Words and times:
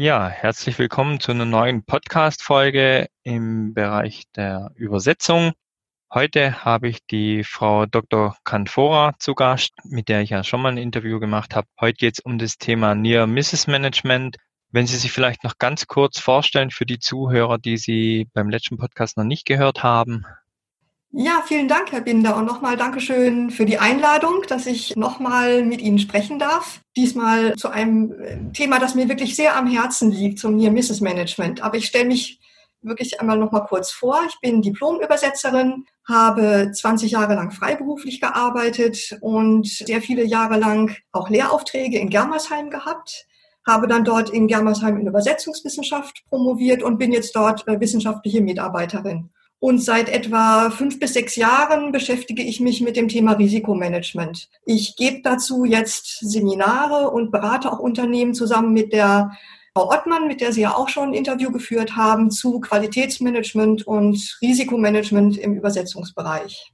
Ja, 0.00 0.28
herzlich 0.28 0.78
willkommen 0.78 1.18
zu 1.18 1.32
einer 1.32 1.44
neuen 1.44 1.82
Podcast-Folge 1.82 3.08
im 3.24 3.74
Bereich 3.74 4.30
der 4.36 4.70
Übersetzung. 4.76 5.54
Heute 6.14 6.64
habe 6.64 6.86
ich 6.86 7.04
die 7.04 7.42
Frau 7.42 7.84
Dr. 7.84 8.36
Canfora 8.44 9.16
zu 9.18 9.34
Gast, 9.34 9.72
mit 9.82 10.08
der 10.08 10.20
ich 10.20 10.30
ja 10.30 10.44
schon 10.44 10.62
mal 10.62 10.70
ein 10.70 10.78
Interview 10.78 11.18
gemacht 11.18 11.56
habe. 11.56 11.66
Heute 11.80 11.96
geht 11.96 12.14
es 12.14 12.20
um 12.20 12.38
das 12.38 12.58
Thema 12.58 12.94
Near 12.94 13.26
Misses 13.26 13.66
Management. 13.66 14.36
Wenn 14.70 14.86
Sie 14.86 14.98
sich 14.98 15.10
vielleicht 15.10 15.42
noch 15.42 15.58
ganz 15.58 15.88
kurz 15.88 16.20
vorstellen 16.20 16.70
für 16.70 16.86
die 16.86 17.00
Zuhörer, 17.00 17.58
die 17.58 17.76
Sie 17.76 18.28
beim 18.34 18.50
letzten 18.50 18.76
Podcast 18.76 19.16
noch 19.16 19.24
nicht 19.24 19.46
gehört 19.46 19.82
haben. 19.82 20.24
Ja, 21.10 21.42
vielen 21.46 21.68
Dank, 21.68 21.90
Herr 21.90 22.02
Binder. 22.02 22.36
Und 22.36 22.44
nochmal 22.44 22.76
Dankeschön 22.76 23.50
für 23.50 23.64
die 23.64 23.78
Einladung, 23.78 24.42
dass 24.46 24.66
ich 24.66 24.94
nochmal 24.94 25.64
mit 25.64 25.80
Ihnen 25.80 25.98
sprechen 25.98 26.38
darf. 26.38 26.80
Diesmal 26.96 27.54
zu 27.54 27.70
einem 27.70 28.12
äh, 28.20 28.52
Thema, 28.52 28.78
das 28.78 28.94
mir 28.94 29.08
wirklich 29.08 29.34
sehr 29.34 29.56
am 29.56 29.66
Herzen 29.66 30.10
liegt, 30.10 30.38
zum 30.38 30.56
Near 30.56 30.70
Misses 30.70 31.00
Management. 31.00 31.62
Aber 31.62 31.78
ich 31.78 31.86
stelle 31.86 32.04
mich 32.04 32.38
wirklich 32.82 33.20
einmal 33.20 33.38
nochmal 33.38 33.64
kurz 33.66 33.90
vor. 33.90 34.18
Ich 34.28 34.38
bin 34.40 34.60
Diplomübersetzerin, 34.60 35.86
habe 36.06 36.72
20 36.72 37.12
Jahre 37.12 37.34
lang 37.34 37.52
freiberuflich 37.52 38.20
gearbeitet 38.20 39.16
und 39.22 39.66
sehr 39.66 40.02
viele 40.02 40.24
Jahre 40.24 40.58
lang 40.58 40.94
auch 41.12 41.30
Lehraufträge 41.30 41.98
in 41.98 42.10
Germersheim 42.10 42.70
gehabt 42.70 43.26
habe 43.66 43.86
dann 43.86 44.02
dort 44.02 44.30
in 44.30 44.48
Germersheim 44.48 44.96
in 44.96 45.06
Übersetzungswissenschaft 45.06 46.24
promoviert 46.30 46.82
und 46.82 46.96
bin 46.96 47.12
jetzt 47.12 47.36
dort 47.36 47.68
äh, 47.68 47.78
wissenschaftliche 47.78 48.40
Mitarbeiterin. 48.40 49.28
Und 49.60 49.82
seit 49.82 50.08
etwa 50.08 50.70
fünf 50.70 51.00
bis 51.00 51.14
sechs 51.14 51.34
Jahren 51.34 51.90
beschäftige 51.90 52.42
ich 52.42 52.60
mich 52.60 52.80
mit 52.80 52.96
dem 52.96 53.08
Thema 53.08 53.32
Risikomanagement. 53.32 54.48
Ich 54.64 54.94
gebe 54.96 55.20
dazu 55.22 55.64
jetzt 55.64 56.20
Seminare 56.20 57.10
und 57.10 57.32
berate 57.32 57.72
auch 57.72 57.80
Unternehmen 57.80 58.34
zusammen 58.34 58.72
mit 58.72 58.92
der 58.92 59.32
Frau 59.74 59.90
Ottmann, 59.90 60.28
mit 60.28 60.40
der 60.40 60.52
Sie 60.52 60.60
ja 60.60 60.74
auch 60.74 60.88
schon 60.88 61.10
ein 61.10 61.14
Interview 61.14 61.50
geführt 61.50 61.96
haben, 61.96 62.30
zu 62.30 62.60
Qualitätsmanagement 62.60 63.86
und 63.86 64.38
Risikomanagement 64.42 65.36
im 65.38 65.54
Übersetzungsbereich. 65.54 66.72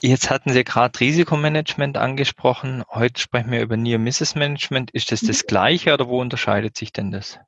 Jetzt 0.00 0.30
hatten 0.30 0.52
Sie 0.52 0.62
gerade 0.62 0.98
Risikomanagement 1.00 1.98
angesprochen. 1.98 2.84
Heute 2.88 3.20
sprechen 3.20 3.50
wir 3.50 3.60
über 3.62 3.76
Near 3.76 3.98
Misses 3.98 4.34
Management. 4.34 4.90
Ist 4.92 5.10
das 5.10 5.20
das 5.20 5.42
mhm. 5.42 5.46
gleiche 5.48 5.92
oder 5.92 6.08
wo 6.08 6.20
unterscheidet 6.20 6.76
sich 6.76 6.92
denn 6.92 7.10
das? 7.10 7.38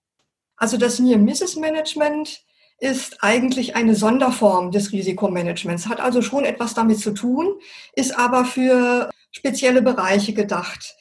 Also 0.56 0.76
das 0.76 0.98
Near 0.98 1.18
Misses 1.18 1.56
Management 1.56 2.42
ist 2.80 3.22
eigentlich 3.22 3.76
eine 3.76 3.94
Sonderform 3.94 4.70
des 4.70 4.92
Risikomanagements, 4.92 5.86
hat 5.86 6.00
also 6.00 6.22
schon 6.22 6.44
etwas 6.44 6.74
damit 6.74 6.98
zu 6.98 7.12
tun, 7.12 7.54
ist 7.94 8.18
aber 8.18 8.44
für 8.44 9.10
spezielle 9.30 9.82
Bereiche 9.82 10.32
gedacht. 10.32 10.96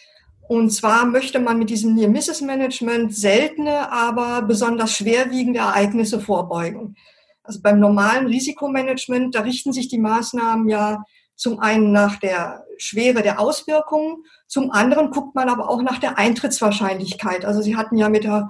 Und 0.49 0.71
zwar 0.71 1.05
möchte 1.05 1.39
man 1.39 1.57
mit 1.57 1.69
diesem 1.69 1.95
Near-Misses-Management 1.95 3.15
seltene, 3.15 3.91
aber 3.91 4.41
besonders 4.41 4.91
schwerwiegende 4.91 5.59
Ereignisse 5.59 6.19
vorbeugen. 6.19 6.95
Also 7.43 7.61
beim 7.61 7.79
normalen 7.79 8.27
Risikomanagement, 8.27 9.33
da 9.33 9.41
richten 9.41 9.73
sich 9.73 9.87
die 9.87 9.99
Maßnahmen 9.99 10.67
ja 10.67 11.03
zum 11.35 11.59
einen 11.59 11.91
nach 11.91 12.17
der 12.17 12.65
Schwere 12.77 13.21
der 13.21 13.39
Auswirkungen, 13.39 14.23
zum 14.47 14.71
anderen 14.71 15.11
guckt 15.11 15.35
man 15.35 15.49
aber 15.49 15.69
auch 15.69 15.81
nach 15.81 15.99
der 15.99 16.17
Eintrittswahrscheinlichkeit. 16.17 17.45
Also 17.45 17.61
Sie 17.61 17.77
hatten 17.77 17.95
ja 17.95 18.09
mit 18.09 18.23
der 18.23 18.49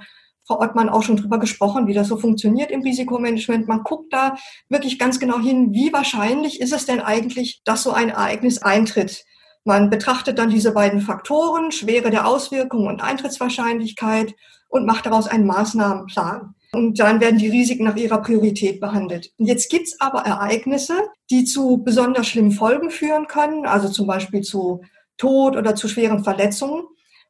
Frau 0.49 0.61
Ottmann 0.61 0.89
auch 0.89 1.03
schon 1.03 1.17
drüber 1.17 1.37
gesprochen, 1.37 1.85
wie 1.85 1.93
das 1.93 2.07
so 2.07 2.17
funktioniert 2.17 2.71
im 2.71 2.81
Risikomanagement. 2.81 3.67
Man 3.67 3.83
guckt 3.83 4.11
da 4.11 4.35
wirklich 4.67 4.97
ganz 4.97 5.19
genau 5.19 5.39
hin, 5.39 5.73
wie 5.73 5.93
wahrscheinlich 5.93 6.59
ist 6.59 6.73
es 6.73 6.87
denn 6.87 7.01
eigentlich, 7.01 7.61
dass 7.65 7.83
so 7.83 7.91
ein 7.91 8.09
Ereignis 8.09 8.59
eintritt. 8.59 9.25
Man 9.63 9.91
betrachtet 9.91 10.39
dann 10.39 10.49
diese 10.49 10.71
beiden 10.71 11.01
Faktoren, 11.01 11.71
Schwere 11.71 12.09
der 12.09 12.25
Auswirkungen 12.25 12.87
und 12.87 13.03
Eintrittswahrscheinlichkeit 13.03 14.33
und 14.69 14.87
macht 14.87 15.05
daraus 15.05 15.27
einen 15.27 15.45
Maßnahmenplan. 15.45 16.55
Und 16.73 16.99
dann 16.99 17.21
werden 17.21 17.37
die 17.37 17.49
Risiken 17.49 17.83
nach 17.83 17.95
ihrer 17.95 18.19
Priorität 18.19 18.79
behandelt. 18.79 19.31
Jetzt 19.37 19.69
gibt's 19.69 20.01
aber 20.01 20.21
Ereignisse, 20.21 20.95
die 21.29 21.43
zu 21.43 21.83
besonders 21.83 22.25
schlimmen 22.25 22.53
Folgen 22.53 22.89
führen 22.89 23.27
können, 23.27 23.67
also 23.67 23.87
zum 23.87 24.07
Beispiel 24.07 24.41
zu 24.41 24.81
Tod 25.17 25.55
oder 25.55 25.75
zu 25.75 25.87
schweren 25.87 26.23
Verletzungen 26.23 26.85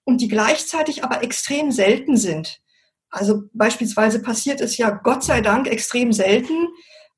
und 0.06 0.22
die 0.22 0.30
gleichzeitig 0.30 1.04
aber 1.04 1.22
extrem 1.22 1.74
selten 1.74 2.16
sind. 2.16 2.62
Also 3.10 3.44
beispielsweise 3.54 4.22
passiert 4.22 4.62
es 4.62 4.78
ja 4.78 4.90
Gott 4.90 5.24
sei 5.24 5.42
Dank 5.42 5.68
extrem 5.68 6.14
selten, 6.14 6.68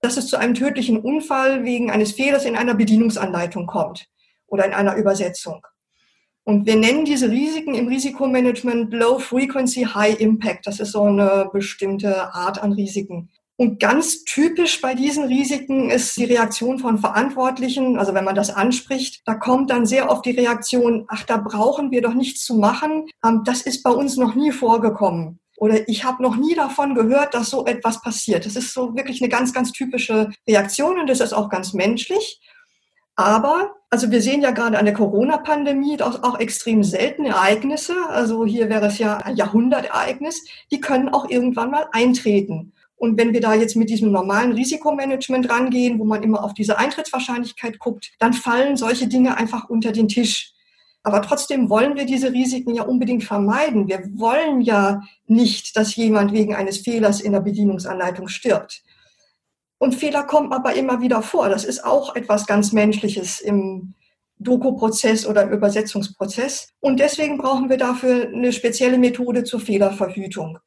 dass 0.01 0.17
es 0.17 0.27
zu 0.27 0.37
einem 0.37 0.53
tödlichen 0.53 0.99
Unfall 0.99 1.63
wegen 1.63 1.91
eines 1.91 2.13
Fehlers 2.13 2.45
in 2.45 2.55
einer 2.55 2.73
Bedienungsanleitung 2.73 3.67
kommt 3.67 4.07
oder 4.47 4.65
in 4.65 4.73
einer 4.73 4.95
Übersetzung. 4.95 5.65
Und 6.43 6.65
wir 6.65 6.75
nennen 6.75 7.05
diese 7.05 7.29
Risiken 7.29 7.75
im 7.75 7.87
Risikomanagement 7.87 8.93
Low 8.93 9.19
Frequency, 9.19 9.83
High 9.83 10.19
Impact. 10.19 10.65
Das 10.65 10.79
ist 10.79 10.93
so 10.93 11.03
eine 11.03 11.49
bestimmte 11.53 12.33
Art 12.33 12.61
an 12.61 12.73
Risiken. 12.73 13.29
Und 13.57 13.79
ganz 13.79 14.23
typisch 14.23 14.81
bei 14.81 14.95
diesen 14.95 15.25
Risiken 15.25 15.91
ist 15.91 16.17
die 16.17 16.25
Reaktion 16.25 16.79
von 16.79 16.97
Verantwortlichen. 16.97 17.99
Also 17.99 18.15
wenn 18.15 18.23
man 18.23 18.33
das 18.33 18.49
anspricht, 18.49 19.21
da 19.25 19.35
kommt 19.35 19.69
dann 19.69 19.85
sehr 19.85 20.09
oft 20.09 20.25
die 20.25 20.31
Reaktion, 20.31 21.05
ach, 21.09 21.25
da 21.25 21.37
brauchen 21.37 21.91
wir 21.91 22.01
doch 22.01 22.15
nichts 22.15 22.43
zu 22.43 22.55
machen. 22.55 23.05
Ähm, 23.23 23.43
das 23.45 23.61
ist 23.61 23.83
bei 23.83 23.91
uns 23.91 24.17
noch 24.17 24.33
nie 24.33 24.51
vorgekommen. 24.51 25.39
Oder 25.61 25.87
ich 25.87 26.03
habe 26.03 26.23
noch 26.23 26.37
nie 26.37 26.55
davon 26.55 26.95
gehört, 26.95 27.35
dass 27.35 27.51
so 27.51 27.67
etwas 27.67 28.01
passiert. 28.01 28.47
Das 28.47 28.55
ist 28.55 28.73
so 28.73 28.95
wirklich 28.95 29.21
eine 29.21 29.29
ganz, 29.29 29.53
ganz 29.53 29.71
typische 29.71 30.31
Reaktion 30.49 30.99
und 30.99 31.07
das 31.07 31.19
ist 31.19 31.33
auch 31.33 31.49
ganz 31.49 31.73
menschlich. 31.73 32.41
Aber, 33.15 33.75
also 33.91 34.09
wir 34.09 34.23
sehen 34.23 34.41
ja 34.41 34.49
gerade 34.49 34.79
an 34.79 34.85
der 34.85 34.95
Corona-Pandemie 34.95 36.01
auch, 36.01 36.23
auch 36.23 36.39
extrem 36.39 36.83
seltene 36.83 37.29
Ereignisse. 37.29 37.93
Also 38.09 38.43
hier 38.43 38.69
wäre 38.69 38.87
es 38.87 38.97
ja 38.97 39.17
ein 39.17 39.35
Jahrhundertereignis. 39.35 40.43
Die 40.71 40.81
können 40.81 41.09
auch 41.09 41.29
irgendwann 41.29 41.69
mal 41.69 41.87
eintreten. 41.91 42.73
Und 42.95 43.19
wenn 43.19 43.31
wir 43.31 43.41
da 43.41 43.53
jetzt 43.53 43.75
mit 43.75 43.91
diesem 43.91 44.11
normalen 44.11 44.53
Risikomanagement 44.53 45.47
rangehen, 45.47 45.99
wo 45.99 46.05
man 46.05 46.23
immer 46.23 46.43
auf 46.43 46.55
diese 46.55 46.79
Eintrittswahrscheinlichkeit 46.79 47.77
guckt, 47.77 48.13
dann 48.17 48.33
fallen 48.33 48.77
solche 48.77 49.07
Dinge 49.07 49.37
einfach 49.37 49.69
unter 49.69 49.91
den 49.91 50.07
Tisch. 50.07 50.50
Aber 51.03 51.21
trotzdem 51.21 51.69
wollen 51.69 51.95
wir 51.95 52.05
diese 52.05 52.31
Risiken 52.31 52.75
ja 52.75 52.83
unbedingt 52.83 53.23
vermeiden. 53.23 53.87
Wir 53.87 54.03
wollen 54.13 54.61
ja 54.61 55.01
nicht, 55.25 55.75
dass 55.75 55.95
jemand 55.95 56.31
wegen 56.31 56.53
eines 56.53 56.79
Fehlers 56.79 57.21
in 57.21 57.31
der 57.31 57.39
Bedienungsanleitung 57.39 58.27
stirbt. 58.27 58.83
Und 59.79 59.95
Fehler 59.95 60.23
kommen 60.23 60.53
aber 60.53 60.75
immer 60.75 61.01
wieder 61.01 61.23
vor. 61.23 61.49
Das 61.49 61.63
ist 61.63 61.83
auch 61.83 62.15
etwas 62.15 62.45
ganz 62.45 62.71
Menschliches 62.71 63.39
im 63.39 63.95
Doku-Prozess 64.37 65.25
oder 65.25 65.43
im 65.43 65.51
Übersetzungsprozess. 65.51 66.69
Und 66.79 66.99
deswegen 66.99 67.39
brauchen 67.39 67.69
wir 67.69 67.77
dafür 67.77 68.27
eine 68.27 68.53
spezielle 68.53 68.99
Methode 68.99 69.43
zur 69.43 69.59
Fehlerverhütung. 69.59 70.59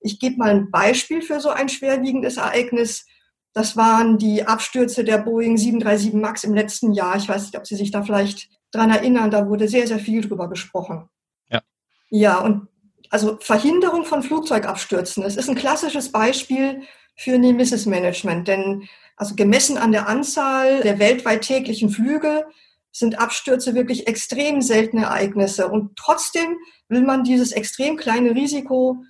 Ich 0.00 0.20
gebe 0.20 0.36
mal 0.36 0.50
ein 0.50 0.70
Beispiel 0.70 1.22
für 1.22 1.40
so 1.40 1.48
ein 1.48 1.70
schwerwiegendes 1.70 2.36
Ereignis. 2.36 3.06
Das 3.54 3.76
waren 3.76 4.18
die 4.18 4.46
Abstürze 4.46 5.02
der 5.02 5.18
Boeing 5.18 5.56
737 5.56 6.12
MAX 6.12 6.44
im 6.44 6.54
letzten 6.54 6.92
Jahr. 6.92 7.16
Ich 7.16 7.28
weiß 7.28 7.44
nicht, 7.44 7.56
ob 7.56 7.66
Sie 7.66 7.76
sich 7.76 7.90
da 7.90 8.02
vielleicht 8.02 8.50
dran 8.70 8.90
erinnern, 8.90 9.30
da 9.30 9.48
wurde 9.48 9.68
sehr, 9.68 9.86
sehr 9.86 9.98
viel 9.98 10.20
drüber 10.20 10.48
gesprochen. 10.48 11.08
Ja. 11.50 11.62
Ja, 12.10 12.38
und 12.38 12.68
also 13.10 13.38
Verhinderung 13.40 14.04
von 14.04 14.22
Flugzeugabstürzen, 14.22 15.22
das 15.22 15.36
ist 15.36 15.48
ein 15.48 15.54
klassisches 15.54 16.12
Beispiel 16.12 16.82
für 17.16 17.38
Nemesis 17.38 17.86
Management, 17.86 18.48
denn 18.48 18.88
also 19.16 19.34
gemessen 19.34 19.78
an 19.78 19.92
der 19.92 20.08
Anzahl 20.08 20.82
der 20.82 20.98
weltweit 20.98 21.42
täglichen 21.42 21.90
Flüge 21.90 22.46
sind 22.92 23.18
Abstürze 23.18 23.74
wirklich 23.74 24.06
extrem 24.06 24.62
seltene 24.62 25.04
Ereignisse 25.04 25.68
und 25.68 25.96
trotzdem 25.96 26.56
will 26.88 27.02
man 27.02 27.24
dieses 27.24 27.52
extrem 27.52 27.96
kleine 27.96 28.34
Risiko 28.34 29.02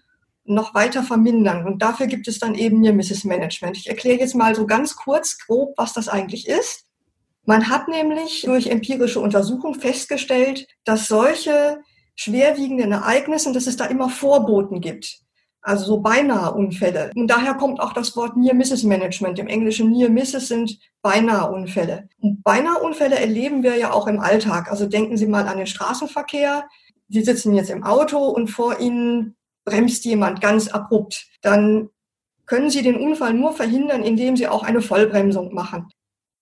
noch 0.45 0.75
weiter 0.75 1.03
vermindern. 1.03 1.67
Und 1.67 1.83
dafür 1.83 2.07
gibt 2.07 2.27
es 2.27 2.39
dann 2.39 2.55
eben 2.55 2.81
Nemesis 2.81 3.25
Management. 3.25 3.77
Ich 3.77 3.89
erkläre 3.89 4.19
jetzt 4.19 4.35
mal 4.35 4.55
so 4.55 4.67
ganz 4.67 4.97
kurz 4.97 5.39
grob, 5.39 5.75
was 5.77 5.93
das 5.93 6.09
eigentlich 6.09 6.49
ist. 6.49 6.87
Man 7.49 7.71
hat 7.71 7.89
nämlich 7.89 8.43
durch 8.43 8.67
empirische 8.67 9.21
Untersuchung 9.21 9.73
festgestellt, 9.73 10.67
dass 10.85 11.09
solche 11.09 11.79
schwerwiegenden 12.15 12.93
Ereignisse, 12.93 13.55
dass 13.55 13.67
es 13.67 13.79
da 13.79 13.87
immer 13.87 14.11
Vorboten 14.11 14.83
gibt. 14.83 15.21
Also 15.63 15.87
so 15.87 16.01
beinahe 16.01 16.53
Unfälle. 16.53 17.11
Und 17.17 17.29
daher 17.29 17.55
kommt 17.55 17.81
auch 17.81 17.95
das 17.95 18.15
Wort 18.17 18.37
Near 18.37 18.55
Misses 18.55 18.83
Management. 18.83 19.39
Im 19.39 19.47
Englischen 19.47 19.89
Near 19.89 20.11
Misses 20.11 20.49
sind 20.49 20.79
beinahe 21.01 21.51
Unfälle. 21.51 22.11
Und 22.21 22.43
beinahe 22.43 22.83
Unfälle 22.83 23.19
erleben 23.19 23.63
wir 23.63 23.77
ja 23.77 23.95
auch 23.95 24.09
im 24.09 24.21
Alltag. 24.21 24.71
Also 24.71 24.85
denken 24.85 25.17
Sie 25.17 25.27
mal 25.27 25.49
an 25.49 25.57
den 25.57 25.67
Straßenverkehr. 25.67 26.69
Sie 27.09 27.23
sitzen 27.23 27.55
jetzt 27.55 27.71
im 27.71 27.83
Auto 27.83 28.19
und 28.29 28.49
vor 28.49 28.79
Ihnen 28.79 29.37
bremst 29.65 30.05
jemand 30.05 30.43
ganz 30.43 30.69
abrupt. 30.69 31.27
Dann 31.41 31.89
können 32.45 32.69
Sie 32.69 32.83
den 32.83 32.97
Unfall 32.97 33.33
nur 33.33 33.55
verhindern, 33.55 34.03
indem 34.03 34.37
Sie 34.37 34.49
auch 34.49 34.65
eine 34.65 34.83
Vollbremsung 34.83 35.55
machen. 35.55 35.91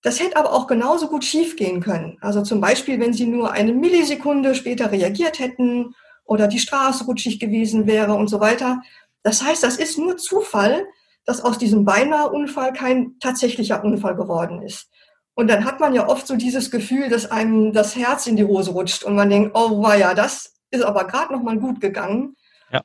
Das 0.06 0.20
hätte 0.20 0.36
aber 0.36 0.52
auch 0.52 0.68
genauso 0.68 1.08
gut 1.08 1.24
schiefgehen 1.24 1.80
können. 1.80 2.16
Also 2.20 2.40
zum 2.40 2.60
Beispiel, 2.60 3.00
wenn 3.00 3.12
sie 3.12 3.26
nur 3.26 3.50
eine 3.50 3.72
Millisekunde 3.72 4.54
später 4.54 4.92
reagiert 4.92 5.40
hätten 5.40 5.96
oder 6.24 6.46
die 6.46 6.60
Straße 6.60 7.06
rutschig 7.06 7.40
gewesen 7.40 7.88
wäre 7.88 8.14
und 8.14 8.28
so 8.28 8.38
weiter. 8.38 8.80
Das 9.24 9.42
heißt, 9.42 9.64
das 9.64 9.78
ist 9.78 9.98
nur 9.98 10.16
Zufall, 10.16 10.86
dass 11.24 11.40
aus 11.40 11.58
diesem 11.58 11.84
beinahe 11.84 12.30
Unfall 12.30 12.72
kein 12.72 13.18
tatsächlicher 13.18 13.82
Unfall 13.82 14.14
geworden 14.14 14.62
ist. 14.62 14.88
Und 15.34 15.50
dann 15.50 15.64
hat 15.64 15.80
man 15.80 15.92
ja 15.92 16.08
oft 16.08 16.28
so 16.28 16.36
dieses 16.36 16.70
Gefühl, 16.70 17.08
dass 17.08 17.28
einem 17.28 17.72
das 17.72 17.96
Herz 17.96 18.28
in 18.28 18.36
die 18.36 18.44
Hose 18.44 18.70
rutscht 18.70 19.02
und 19.02 19.16
man 19.16 19.28
denkt, 19.28 19.56
oh 19.58 19.84
ja, 19.98 20.14
das 20.14 20.54
ist 20.70 20.84
aber 20.84 21.08
gerade 21.08 21.32
noch 21.32 21.42
mal 21.42 21.58
gut 21.58 21.80
gegangen. 21.80 22.36
Ja. 22.70 22.80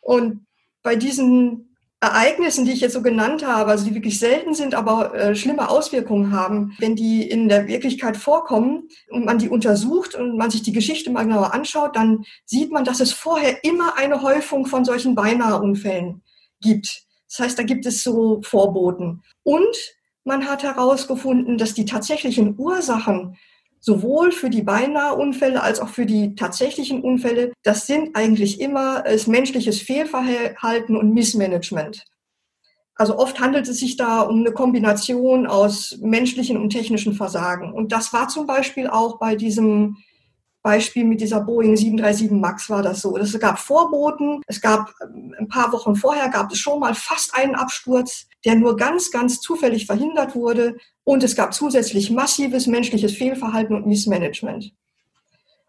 Und 0.00 0.46
bei 0.82 0.96
diesen 0.96 1.73
Ereignissen, 2.04 2.64
die 2.64 2.72
ich 2.72 2.80
jetzt 2.80 2.92
so 2.92 3.02
genannt 3.02 3.46
habe, 3.46 3.70
also 3.70 3.84
die 3.84 3.94
wirklich 3.94 4.18
selten 4.18 4.54
sind, 4.54 4.74
aber 4.74 5.14
äh, 5.14 5.34
schlimme 5.34 5.68
Auswirkungen 5.68 6.32
haben, 6.32 6.74
wenn 6.78 6.96
die 6.96 7.28
in 7.28 7.48
der 7.48 7.66
Wirklichkeit 7.66 8.16
vorkommen 8.16 8.88
und 9.10 9.24
man 9.24 9.38
die 9.38 9.48
untersucht 9.48 10.14
und 10.14 10.36
man 10.36 10.50
sich 10.50 10.62
die 10.62 10.72
Geschichte 10.72 11.10
mal 11.10 11.24
genauer 11.24 11.54
anschaut, 11.54 11.96
dann 11.96 12.24
sieht 12.44 12.70
man, 12.70 12.84
dass 12.84 13.00
es 13.00 13.12
vorher 13.12 13.64
immer 13.64 13.96
eine 13.96 14.22
Häufung 14.22 14.66
von 14.66 14.84
solchen 14.84 15.14
Beinaheunfällen 15.14 16.22
gibt. 16.60 17.04
Das 17.28 17.46
heißt, 17.46 17.58
da 17.58 17.62
gibt 17.62 17.86
es 17.86 18.02
so 18.02 18.40
Vorboten. 18.42 19.22
Und 19.42 19.76
man 20.24 20.46
hat 20.48 20.62
herausgefunden, 20.62 21.58
dass 21.58 21.74
die 21.74 21.84
tatsächlichen 21.84 22.54
Ursachen 22.58 23.36
sowohl 23.84 24.32
für 24.32 24.48
die 24.48 24.62
Beinaheunfälle 24.62 25.62
als 25.62 25.78
auch 25.78 25.90
für 25.90 26.06
die 26.06 26.34
tatsächlichen 26.34 27.02
Unfälle, 27.02 27.52
das 27.62 27.86
sind 27.86 28.16
eigentlich 28.16 28.58
immer 28.58 29.02
das 29.02 29.26
menschliches 29.26 29.78
Fehlverhalten 29.78 30.96
und 30.96 31.12
Missmanagement. 31.12 32.02
Also 32.94 33.18
oft 33.18 33.40
handelt 33.40 33.68
es 33.68 33.80
sich 33.80 33.96
da 33.96 34.22
um 34.22 34.40
eine 34.40 34.52
Kombination 34.52 35.46
aus 35.46 35.98
menschlichen 36.00 36.56
und 36.56 36.70
technischen 36.70 37.12
Versagen. 37.12 37.74
Und 37.74 37.92
das 37.92 38.12
war 38.14 38.28
zum 38.28 38.46
Beispiel 38.46 38.88
auch 38.88 39.18
bei 39.18 39.36
diesem 39.36 39.98
Beispiel 40.62 41.04
mit 41.04 41.20
dieser 41.20 41.42
Boeing 41.42 41.76
737 41.76 42.30
MAX 42.30 42.70
war 42.70 42.82
das 42.82 43.02
so. 43.02 43.18
Es 43.18 43.38
gab 43.38 43.58
Vorboten. 43.58 44.40
Es 44.46 44.62
gab 44.62 44.94
ähm, 45.02 45.34
ein 45.38 45.48
paar 45.48 45.70
Wochen 45.72 45.94
vorher 45.94 46.30
gab 46.30 46.50
es 46.50 46.58
schon 46.58 46.80
mal 46.80 46.94
fast 46.94 47.36
einen 47.36 47.54
Absturz, 47.54 48.28
der 48.44 48.56
nur 48.56 48.76
ganz, 48.76 49.10
ganz 49.10 49.40
zufällig 49.40 49.86
verhindert 49.86 50.34
wurde. 50.34 50.76
Und 51.04 51.22
es 51.22 51.34
gab 51.34 51.54
zusätzlich 51.54 52.10
massives 52.10 52.66
menschliches 52.66 53.12
Fehlverhalten 53.14 53.74
und 53.74 53.86
Missmanagement. 53.86 54.72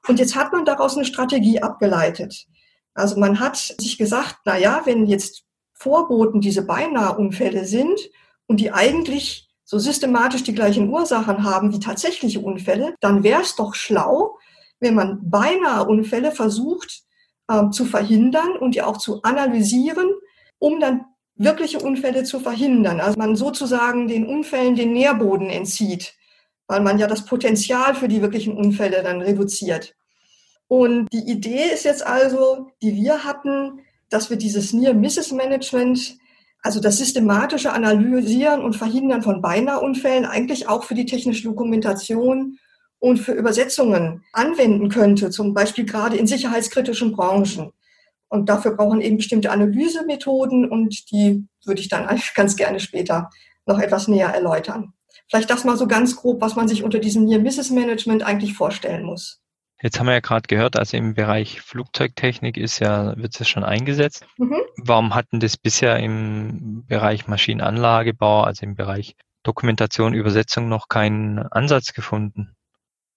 Und 0.07 0.19
jetzt 0.19 0.35
hat 0.35 0.51
man 0.51 0.65
daraus 0.65 0.95
eine 0.95 1.05
Strategie 1.05 1.61
abgeleitet. 1.61 2.47
Also 2.93 3.19
man 3.19 3.39
hat 3.39 3.57
sich 3.57 3.97
gesagt, 3.97 4.37
na 4.45 4.57
ja, 4.57 4.81
wenn 4.85 5.05
jetzt 5.05 5.43
Vorboten 5.73 6.41
diese 6.41 6.63
Beinahe-Unfälle 6.63 7.65
sind 7.65 7.99
und 8.47 8.59
die 8.59 8.71
eigentlich 8.71 9.49
so 9.65 9.79
systematisch 9.79 10.43
die 10.43 10.53
gleichen 10.53 10.89
Ursachen 10.89 11.43
haben 11.43 11.73
wie 11.73 11.79
tatsächliche 11.79 12.39
Unfälle, 12.39 12.95
dann 13.01 13.23
wäre 13.23 13.41
es 13.41 13.55
doch 13.55 13.75
schlau, 13.75 14.37
wenn 14.79 14.93
man 14.93 15.19
beinahe 15.29 15.85
Unfälle 15.85 16.31
versucht 16.31 17.03
äh, 17.47 17.69
zu 17.71 17.85
verhindern 17.85 18.55
und 18.57 18.75
die 18.75 18.83
auch 18.83 18.97
zu 18.97 19.21
analysieren, 19.23 20.09
um 20.59 20.79
dann 20.79 21.05
wirkliche 21.35 21.79
Unfälle 21.79 22.23
zu 22.23 22.39
verhindern. 22.39 22.99
Also 22.99 23.17
man 23.17 23.35
sozusagen 23.35 24.07
den 24.07 24.25
Unfällen 24.25 24.75
den 24.75 24.93
Nährboden 24.93 25.49
entzieht, 25.49 26.13
weil 26.67 26.81
man 26.81 26.97
ja 26.97 27.07
das 27.07 27.25
Potenzial 27.25 27.95
für 27.95 28.07
die 28.07 28.21
wirklichen 28.21 28.55
Unfälle 28.57 29.03
dann 29.03 29.21
reduziert. 29.21 29.95
Und 30.67 31.07
die 31.13 31.29
Idee 31.29 31.69
ist 31.73 31.85
jetzt 31.85 32.05
also, 32.05 32.71
die 32.81 32.95
wir 32.95 33.23
hatten, 33.23 33.81
dass 34.09 34.29
wir 34.29 34.37
dieses 34.37 34.73
Near-Misses-Management, 34.73 36.17
also 36.61 36.79
das 36.79 36.97
systematische 36.97 37.71
Analysieren 37.71 38.63
und 38.63 38.75
Verhindern 38.75 39.21
von 39.21 39.41
Beinahe-Unfällen, 39.41 40.25
eigentlich 40.25 40.67
auch 40.67 40.83
für 40.83 40.95
die 40.95 41.05
technische 41.05 41.43
Dokumentation 41.43 42.57
und 42.99 43.17
für 43.17 43.33
Übersetzungen 43.33 44.23
anwenden 44.33 44.89
könnte, 44.89 45.29
zum 45.29 45.53
Beispiel 45.53 45.85
gerade 45.85 46.17
in 46.17 46.25
sicherheitskritischen 46.25 47.11
Branchen. 47.11 47.71
Und 48.35 48.49
dafür 48.49 48.75
brauchen 48.75 49.01
eben 49.01 49.17
bestimmte 49.17 49.49
Analysemethoden 49.49 50.69
und 50.69 51.09
die 51.11 51.47
würde 51.65 51.81
ich 51.81 51.89
dann 51.89 52.07
ganz 52.35 52.55
gerne 52.55 52.79
später 52.79 53.29
noch 53.65 53.79
etwas 53.79 54.07
näher 54.07 54.29
erläutern. 54.29 54.93
Vielleicht 55.29 55.49
das 55.49 55.63
mal 55.63 55.77
so 55.77 55.87
ganz 55.87 56.15
grob, 56.15 56.41
was 56.41 56.55
man 56.55 56.67
sich 56.67 56.83
unter 56.83 56.99
diesem 56.99 57.25
Near-Misses-Management 57.25 58.23
eigentlich 58.23 58.53
vorstellen 58.53 59.05
muss. 59.05 59.41
Jetzt 59.81 59.99
haben 59.99 60.07
wir 60.07 60.13
ja 60.13 60.19
gerade 60.19 60.47
gehört, 60.47 60.77
also 60.77 60.97
im 60.97 61.13
Bereich 61.15 61.61
Flugzeugtechnik 61.61 62.57
ist 62.57 62.79
ja, 62.79 63.15
wird 63.17 63.39
es 63.39 63.47
schon 63.47 63.63
eingesetzt. 63.63 64.25
Mhm. 64.37 64.61
Warum 64.77 65.15
hatten 65.15 65.39
das 65.39 65.57
bisher 65.57 65.97
im 65.99 66.85
Bereich 66.87 67.27
Maschinenanlagebau, 67.27 68.41
also 68.41 68.65
im 68.65 68.75
Bereich 68.75 69.15
Dokumentation, 69.43 70.13
Übersetzung 70.13 70.69
noch 70.69 70.87
keinen 70.89 71.39
Ansatz 71.39 71.93
gefunden? 71.93 72.55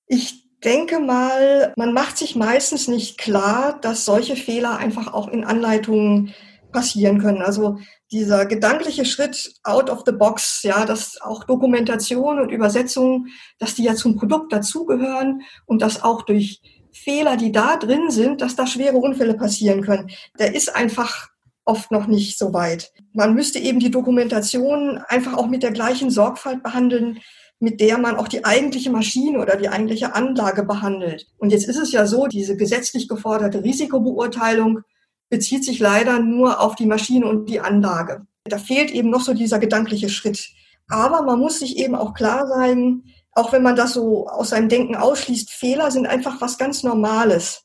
Ich 0.06 0.48
denke 0.64 0.99
mal, 1.00 1.72
man 1.76 1.93
macht 1.93 2.19
sich 2.19 2.37
meistens 2.37 2.88
nicht 2.88 3.19
klar, 3.19 3.78
dass 3.81 4.05
solche 4.05 4.37
Fehler 4.37 4.78
einfach 4.78 5.12
auch 5.12 5.28
in 5.28 5.44
Anleitungen 5.44 6.34
passieren 6.72 7.20
können. 7.20 7.43
Also 7.43 7.78
dieser 8.10 8.46
gedankliche 8.46 9.05
Schritt 9.05 9.52
out 9.64 9.90
of 9.90 10.02
the 10.06 10.12
box, 10.12 10.62
ja, 10.62 10.84
dass 10.84 11.20
auch 11.20 11.44
Dokumentation 11.44 12.40
und 12.40 12.50
Übersetzung, 12.50 13.26
dass 13.58 13.75
die 13.75 13.84
ja 13.84 13.94
zum 13.94 14.16
Produkt 14.16 14.52
dazugehören 14.52 15.43
und 15.66 15.82
dass 15.82 16.02
auch 16.02 16.22
durch 16.22 16.60
Fehler, 16.93 17.37
die 17.37 17.52
da 17.52 17.76
drin 17.76 18.10
sind, 18.10 18.40
dass 18.40 18.56
da 18.56 18.66
schwere 18.66 18.96
Unfälle 18.96 19.34
passieren 19.34 19.82
können. 19.82 20.10
Der 20.38 20.55
ist 20.55 20.75
einfach 20.75 21.28
oft 21.64 21.90
noch 21.90 22.06
nicht 22.06 22.38
so 22.38 22.55
weit. 22.55 22.93
Man 23.12 23.34
müsste 23.34 23.58
eben 23.58 23.78
die 23.78 23.90
Dokumentation 23.90 24.99
einfach 25.08 25.34
auch 25.34 25.46
mit 25.46 25.62
der 25.62 25.70
gleichen 25.70 26.10
Sorgfalt 26.10 26.62
behandeln, 26.62 27.20
mit 27.60 27.81
der 27.81 27.99
man 27.99 28.16
auch 28.16 28.28
die 28.28 28.44
eigentliche 28.44 28.90
Maschine 28.90 29.40
oder 29.40 29.56
die 29.56 29.69
eigentliche 29.69 30.14
Anlage 30.14 30.62
behandelt. 30.62 31.26
Und 31.38 31.50
jetzt 31.50 31.69
ist 31.69 31.76
es 31.78 31.93
ja 31.93 32.06
so, 32.06 32.26
diese 32.26 32.56
gesetzlich 32.56 33.08
geforderte 33.08 33.64
Risikobeurteilung 33.64 34.81
bezieht 35.28 35.64
sich 35.64 35.78
leider 35.81 36.20
nur 36.20 36.60
auf 36.60 36.76
die 36.76 36.87
Maschine 36.87 37.26
und 37.26 37.49
die 37.49 37.60
Anlage. 37.60 38.26
Da 38.44 38.58
fehlt 38.58 38.90
eben 38.90 39.10
noch 39.10 39.20
so 39.20 39.34
dieser 39.34 39.58
gedankliche 39.58 40.08
Schritt. 40.08 40.50
Aber 40.88 41.22
man 41.22 41.38
muss 41.38 41.58
sich 41.58 41.76
eben 41.76 41.94
auch 41.94 42.14
klar 42.14 42.46
sein, 42.46 43.02
auch 43.32 43.52
wenn 43.52 43.62
man 43.62 43.76
das 43.76 43.93
so 43.93 44.26
aus 44.28 44.50
seinem 44.50 44.69
Denken 44.69 44.96
ausschließt, 44.96 45.50
Fehler 45.50 45.90
sind 45.90 46.06
einfach 46.06 46.40
was 46.40 46.58
ganz 46.58 46.82
Normales. 46.82 47.64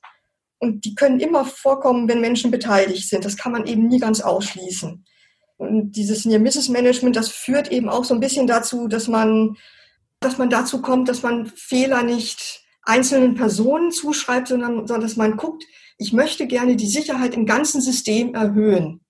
Und 0.60 0.86
die 0.86 0.96
können 0.96 1.20
immer 1.20 1.46
vorkommen, 1.46 2.08
wenn 2.08 2.22
Menschen 2.22 2.52
beteiligt 2.52 3.10
sind. 3.10 3.26
Das 3.26 3.38
kann 3.38 3.52
man 3.52 3.66
eben 3.66 3.88
nie 3.88 4.00
ganz 4.00 4.22
ausschließen. 4.22 5.06
Und 5.58 5.92
dieses 5.94 6.26
Near-Misses-Management, 6.26 7.16
das 7.16 7.30
führt 7.30 7.72
eben 7.72 7.90
auch 7.90 8.04
so 8.04 8.14
ein 8.14 8.20
bisschen 8.20 8.48
dazu, 8.48 8.88
dass 8.88 9.08
man 9.08 9.56
dass 10.24 10.38
man 10.38 10.50
dazu 10.50 10.82
kommt, 10.82 11.10
dass 11.10 11.22
man 11.22 11.48
Fehler 11.48 12.04
nicht 12.04 12.64
einzelnen 12.84 13.36
Personen 13.36 13.92
zuschreibt, 13.92 14.48
sondern, 14.48 14.88
sondern 14.88 15.02
dass 15.02 15.16
man 15.16 15.38
guckt, 15.38 15.64
ich 15.98 16.14
möchte 16.14 16.48
gerne 16.48 16.76
die 16.76 16.88
Sicherheit 16.88 17.34
im 17.34 17.46
ganzen 17.46 17.82
System 17.82 18.34
erhöhen. 18.34 19.02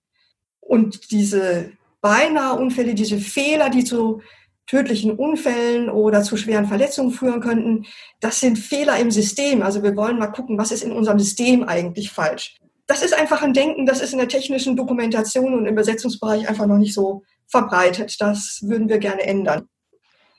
Und 0.60 1.12
diese 1.12 1.72
beinahe 2.02 2.60
Unfälle, 2.60 2.94
diese 2.94 3.18
Fehler, 3.18 3.70
die 3.70 3.84
zu 3.84 4.22
tödlichen 4.68 5.12
Unfällen 5.12 5.90
oder 5.90 6.24
zu 6.24 6.38
schweren 6.38 6.68
Verletzungen 6.68 7.12
führen 7.12 7.42
könnten, 7.42 7.86
das 8.20 8.40
sind 8.40 8.58
Fehler 8.58 8.98
im 8.98 9.12
System. 9.12 9.62
Also 9.62 9.84
wir 9.84 9.96
wollen 9.96 10.20
mal 10.20 10.28
gucken, 10.28 10.58
was 10.58 10.72
ist 10.72 10.84
in 10.84 10.92
unserem 10.92 11.20
System 11.20 11.64
eigentlich 11.64 12.12
falsch. 12.12 12.58
Das 12.88 13.02
ist 13.02 13.14
einfach 13.14 13.42
ein 13.42 13.54
Denken, 13.54 13.86
das 13.86 14.02
ist 14.02 14.14
in 14.14 14.20
der 14.20 14.28
technischen 14.28 14.76
Dokumentation 14.76 15.54
und 15.54 15.66
im 15.66 15.74
Übersetzungsbereich 15.74 16.48
einfach 16.48 16.68
noch 16.68 16.78
nicht 16.78 16.94
so 16.94 17.24
verbreitet. 17.48 18.20
Das 18.20 18.60
würden 18.64 18.90
wir 18.90 19.00
gerne 19.00 19.24
ändern 19.24 19.68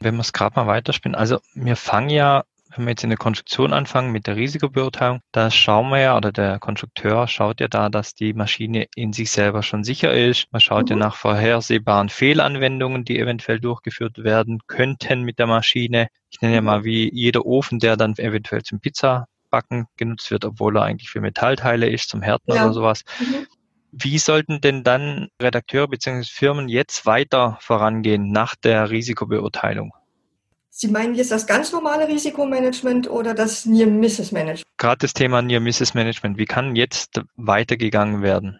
wenn 0.04 0.14
wir 0.16 0.20
es 0.20 0.32
gerade 0.32 0.54
mal 0.56 0.66
weiterspielen, 0.66 1.14
also 1.14 1.38
wir 1.54 1.76
fangen 1.76 2.10
ja, 2.10 2.44
wenn 2.76 2.86
wir 2.86 2.90
jetzt 2.90 3.04
in 3.04 3.10
der 3.10 3.18
Konstruktion 3.18 3.72
anfangen 3.72 4.12
mit 4.12 4.26
der 4.26 4.36
Risikobeurteilung, 4.36 5.20
da 5.32 5.50
schauen 5.50 5.90
wir 5.90 6.00
ja, 6.00 6.16
oder 6.16 6.32
der 6.32 6.58
Konstrukteur 6.58 7.26
schaut 7.28 7.60
ja 7.60 7.68
da, 7.68 7.88
dass 7.88 8.14
die 8.14 8.32
Maschine 8.32 8.86
in 8.94 9.12
sich 9.12 9.30
selber 9.30 9.62
schon 9.62 9.84
sicher 9.84 10.12
ist. 10.12 10.46
Man 10.50 10.60
schaut 10.60 10.86
mhm. 10.86 10.90
ja 10.90 10.96
nach 10.96 11.16
vorhersehbaren 11.16 12.08
Fehlanwendungen, 12.08 13.04
die 13.04 13.18
eventuell 13.18 13.60
durchgeführt 13.60 14.24
werden 14.24 14.60
könnten 14.66 15.22
mit 15.22 15.38
der 15.38 15.46
Maschine. 15.46 16.08
Ich 16.30 16.40
nenne 16.40 16.54
ja 16.54 16.60
mhm. 16.60 16.66
mal 16.66 16.84
wie 16.84 17.12
jeder 17.12 17.46
Ofen, 17.46 17.78
der 17.78 17.96
dann 17.96 18.16
eventuell 18.16 18.62
zum 18.62 18.80
Pizzabacken 18.80 19.86
genutzt 19.96 20.30
wird, 20.30 20.44
obwohl 20.44 20.76
er 20.76 20.82
eigentlich 20.82 21.10
für 21.10 21.20
Metallteile 21.20 21.88
ist, 21.88 22.08
zum 22.08 22.22
Härten 22.22 22.54
ja. 22.54 22.64
oder 22.64 22.72
sowas. 22.72 23.04
Mhm. 23.20 23.46
Wie 23.96 24.18
sollten 24.18 24.60
denn 24.60 24.82
dann 24.82 25.28
Redakteure 25.40 25.86
bzw. 25.86 26.24
Firmen 26.24 26.68
jetzt 26.68 27.06
weiter 27.06 27.58
vorangehen 27.60 28.32
nach 28.32 28.56
der 28.56 28.90
Risikobeurteilung? 28.90 29.92
Sie 30.70 30.88
meinen 30.88 31.14
jetzt 31.14 31.30
das 31.30 31.46
ganz 31.46 31.70
normale 31.70 32.08
Risikomanagement 32.08 33.08
oder 33.08 33.32
das 33.34 33.64
Near 33.64 33.86
Misses 33.86 34.32
Management? 34.32 34.66
Gerade 34.76 34.98
das 34.98 35.12
Thema 35.12 35.40
Near 35.40 35.60
Misses 35.60 35.94
Management. 35.94 36.36
Wie 36.36 36.46
kann 36.46 36.74
jetzt 36.74 37.20
weitergegangen 37.36 38.22
werden? 38.22 38.58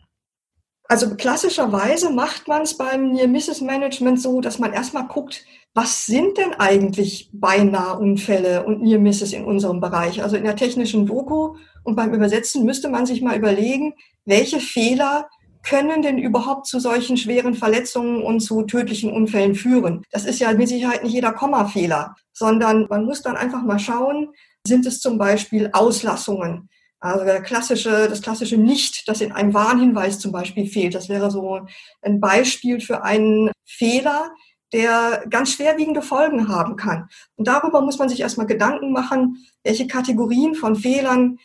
Also 0.87 1.15
klassischerweise 1.17 2.11
macht 2.11 2.47
man 2.47 2.63
es 2.63 2.77
beim 2.77 3.13
Near 3.13 3.27
Misses 3.27 3.61
Management 3.61 4.21
so, 4.21 4.41
dass 4.41 4.59
man 4.59 4.73
erstmal 4.73 5.07
guckt, 5.07 5.45
was 5.73 6.07
sind 6.07 6.37
denn 6.37 6.55
eigentlich 6.55 7.31
beinahe 7.33 7.99
Unfälle 7.99 8.65
und 8.65 8.83
Near 8.83 8.99
Misses 9.01 9.33
in 9.33 9.45
unserem 9.45 9.81
Bereich? 9.81 10.23
Also 10.23 10.37
in 10.37 10.45
der 10.45 10.57
technischen 10.57 11.07
Doku 11.07 11.57
und 11.85 11.97
beim 11.97 12.13
Übersetzen 12.13 12.65
müsste 12.65 12.91
man 12.91 13.07
sich 13.07 13.23
mal 13.23 13.37
überlegen, 13.37 13.95
welche 14.25 14.61
Fehler 14.61 15.29
können 15.63 16.03
denn 16.03 16.19
überhaupt 16.19 16.67
zu 16.67 16.79
solchen 16.79 17.17
schweren 17.17 17.55
Verletzungen 17.55 18.23
und 18.23 18.41
zu 18.41 18.63
tödlichen 18.63 19.11
Unfällen 19.11 19.55
führen? 19.55 20.03
Das 20.11 20.27
ist 20.27 20.39
ja 20.39 20.53
mit 20.53 20.69
Sicherheit 20.69 21.03
nicht 21.03 21.15
jeder 21.15 21.33
Kommafehler, 21.33 22.15
sondern 22.33 22.87
man 22.91 23.07
muss 23.07 23.23
dann 23.23 23.37
einfach 23.37 23.63
mal 23.63 23.79
schauen, 23.79 24.29
sind 24.67 24.87
es 24.87 25.01
zum 25.01 25.17
Beispiel 25.17 25.71
Auslassungen? 25.73 26.69
Also 27.05 27.23
der 27.27 27.43
klassische, 27.43 28.09
das 28.09 28.23
klassische 28.23 28.57
Nicht, 28.57 29.07
das 29.09 29.21
in 29.21 29.31
einem 29.31 29.53
Warnhinweis 29.53 30.19
zum 30.19 30.33
Beispiel 30.33 30.67
fehlt. 30.67 30.95
Das 30.95 31.11
wäre 31.11 31.31
so 31.31 31.61
ein 32.01 32.19
Beispiel 32.19 32.81
für 32.81 33.05
einen 33.05 33.51
Fehler, 33.67 34.31
der 34.73 35.23
ganz 35.29 35.53
schwerwiegende 35.53 36.01
Folgen 36.01 36.49
haben 36.49 36.77
kann. 36.77 37.11
Und 37.37 37.47
darüber 37.47 37.83
muss 37.83 37.99
man 37.99 38.09
sich 38.09 38.21
erstmal 38.21 38.47
Gedanken 38.47 38.91
machen, 38.91 39.45
welche 39.65 39.87
Kategorien 39.87 40.55
von 40.55 40.77
Fehlern 40.77 41.39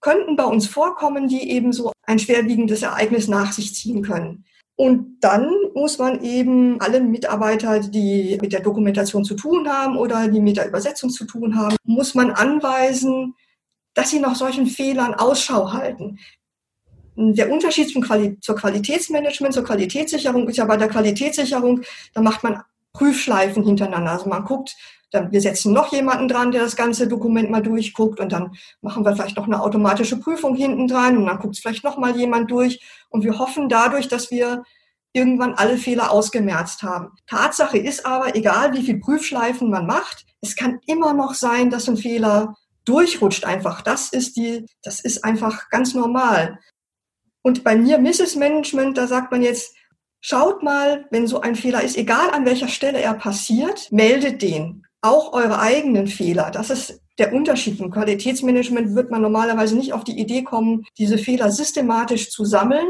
könnten 0.00 0.36
bei 0.36 0.44
uns 0.44 0.68
vorkommen, 0.68 1.26
die 1.26 1.50
eben 1.50 1.72
so 1.72 1.90
ein 2.06 2.20
schwerwiegendes 2.20 2.82
Ereignis 2.82 3.26
nach 3.26 3.50
sich 3.50 3.74
ziehen 3.74 4.02
können. 4.02 4.44
Und 4.76 5.16
dann 5.22 5.50
muss 5.74 5.98
man 5.98 6.22
eben 6.22 6.80
alle 6.80 7.00
Mitarbeiter, 7.00 7.80
die 7.80 8.38
mit 8.40 8.52
der 8.52 8.60
Dokumentation 8.60 9.24
zu 9.24 9.34
tun 9.34 9.68
haben 9.68 9.96
oder 9.96 10.28
die 10.28 10.40
mit 10.40 10.56
der 10.56 10.68
Übersetzung 10.68 11.10
zu 11.10 11.24
tun 11.24 11.56
haben, 11.56 11.74
muss 11.84 12.14
man 12.14 12.30
anweisen, 12.30 13.34
dass 14.00 14.10
sie 14.10 14.18
nach 14.18 14.34
solchen 14.34 14.66
Fehlern 14.66 15.14
Ausschau 15.14 15.74
halten. 15.74 16.18
Der 17.16 17.52
Unterschied 17.52 17.90
zum 17.90 18.00
Quali 18.00 18.40
zur 18.40 18.56
Qualitätsmanagement, 18.56 19.52
zur 19.52 19.64
Qualitätssicherung 19.64 20.48
ist 20.48 20.56
ja 20.56 20.64
bei 20.64 20.78
der 20.78 20.88
Qualitätssicherung, 20.88 21.82
da 22.14 22.22
macht 22.22 22.42
man 22.42 22.62
Prüfschleifen 22.94 23.62
hintereinander. 23.62 24.12
Also 24.12 24.30
man 24.30 24.46
guckt, 24.46 24.74
dann, 25.10 25.30
wir 25.32 25.40
setzen 25.42 25.74
noch 25.74 25.92
jemanden 25.92 26.28
dran, 26.28 26.50
der 26.50 26.62
das 26.62 26.76
ganze 26.76 27.08
Dokument 27.08 27.50
mal 27.50 27.60
durchguckt 27.60 28.20
und 28.20 28.32
dann 28.32 28.52
machen 28.80 29.04
wir 29.04 29.14
vielleicht 29.14 29.36
noch 29.36 29.46
eine 29.46 29.60
automatische 29.60 30.18
Prüfung 30.18 30.54
hinten 30.54 30.88
dran 30.88 31.18
und 31.18 31.26
dann 31.26 31.38
guckt 31.38 31.56
es 31.56 31.60
vielleicht 31.60 31.84
noch 31.84 31.98
mal 31.98 32.16
jemand 32.16 32.50
durch 32.50 32.80
und 33.10 33.22
wir 33.22 33.38
hoffen 33.38 33.68
dadurch, 33.68 34.08
dass 34.08 34.30
wir 34.30 34.62
irgendwann 35.12 35.54
alle 35.54 35.76
Fehler 35.76 36.10
ausgemerzt 36.10 36.82
haben. 36.82 37.10
Tatsache 37.26 37.76
ist 37.76 38.06
aber, 38.06 38.34
egal 38.34 38.72
wie 38.72 38.82
viel 38.82 38.98
Prüfschleifen 38.98 39.68
man 39.68 39.86
macht, 39.86 40.24
es 40.40 40.56
kann 40.56 40.78
immer 40.86 41.12
noch 41.12 41.34
sein, 41.34 41.68
dass 41.68 41.86
ein 41.86 41.98
Fehler 41.98 42.56
durchrutscht 42.90 43.44
einfach. 43.44 43.82
Das 43.82 44.08
ist 44.08 44.36
die, 44.36 44.66
das 44.82 45.00
ist 45.00 45.24
einfach 45.24 45.70
ganz 45.70 45.94
normal. 45.94 46.58
Und 47.42 47.62
bei 47.62 47.76
mir 47.76 47.98
Mrs. 47.98 48.36
Management, 48.36 48.98
da 48.98 49.06
sagt 49.06 49.30
man 49.30 49.42
jetzt, 49.42 49.74
schaut 50.20 50.62
mal, 50.62 51.06
wenn 51.10 51.26
so 51.26 51.40
ein 51.40 51.54
Fehler 51.54 51.82
ist, 51.82 51.96
egal 51.96 52.30
an 52.30 52.44
welcher 52.44 52.68
Stelle 52.68 53.00
er 53.00 53.14
passiert, 53.14 53.90
meldet 53.92 54.42
den 54.42 54.84
auch 55.02 55.32
eure 55.32 55.60
eigenen 55.60 56.08
Fehler. 56.08 56.50
Das 56.50 56.68
ist 56.68 57.00
der 57.18 57.32
Unterschied. 57.32 57.80
Im 57.80 57.90
Qualitätsmanagement 57.90 58.94
wird 58.94 59.10
man 59.10 59.22
normalerweise 59.22 59.76
nicht 59.76 59.92
auf 59.92 60.04
die 60.04 60.18
Idee 60.18 60.42
kommen, 60.42 60.84
diese 60.98 61.16
Fehler 61.16 61.50
systematisch 61.50 62.30
zu 62.30 62.44
sammeln, 62.44 62.86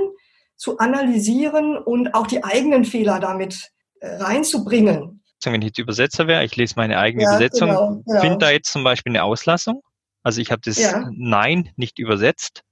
zu 0.57 0.78
analysieren 0.78 1.76
und 1.76 2.14
auch 2.14 2.26
die 2.26 2.42
eigenen 2.42 2.85
Fehler 2.85 3.21
damit 3.21 3.71
äh, 4.00 4.16
reinzubringen. 4.16 5.23
Wenn 5.45 5.62
ich 5.62 5.69
jetzt 5.69 5.78
Übersetzer 5.78 6.26
wäre, 6.26 6.45
ich 6.45 6.57
lese 6.57 6.75
meine 6.76 6.99
eigene 6.99 7.25
ja, 7.25 7.30
Übersetzung, 7.30 7.69
genau, 7.69 8.02
genau. 8.04 8.21
finde 8.21 8.38
da 8.38 8.50
jetzt 8.50 8.73
zum 8.73 8.85
Beispiel 8.85 9.12
eine 9.12 9.25
Auslassung. 9.25 9.83
Also 10.23 10.41
ich 10.41 10.50
habe 10.50 10.62
das 10.65 10.79
ja. 10.79 11.09
Nein 11.12 11.71
nicht 11.77 11.99
übersetzt 11.99 12.62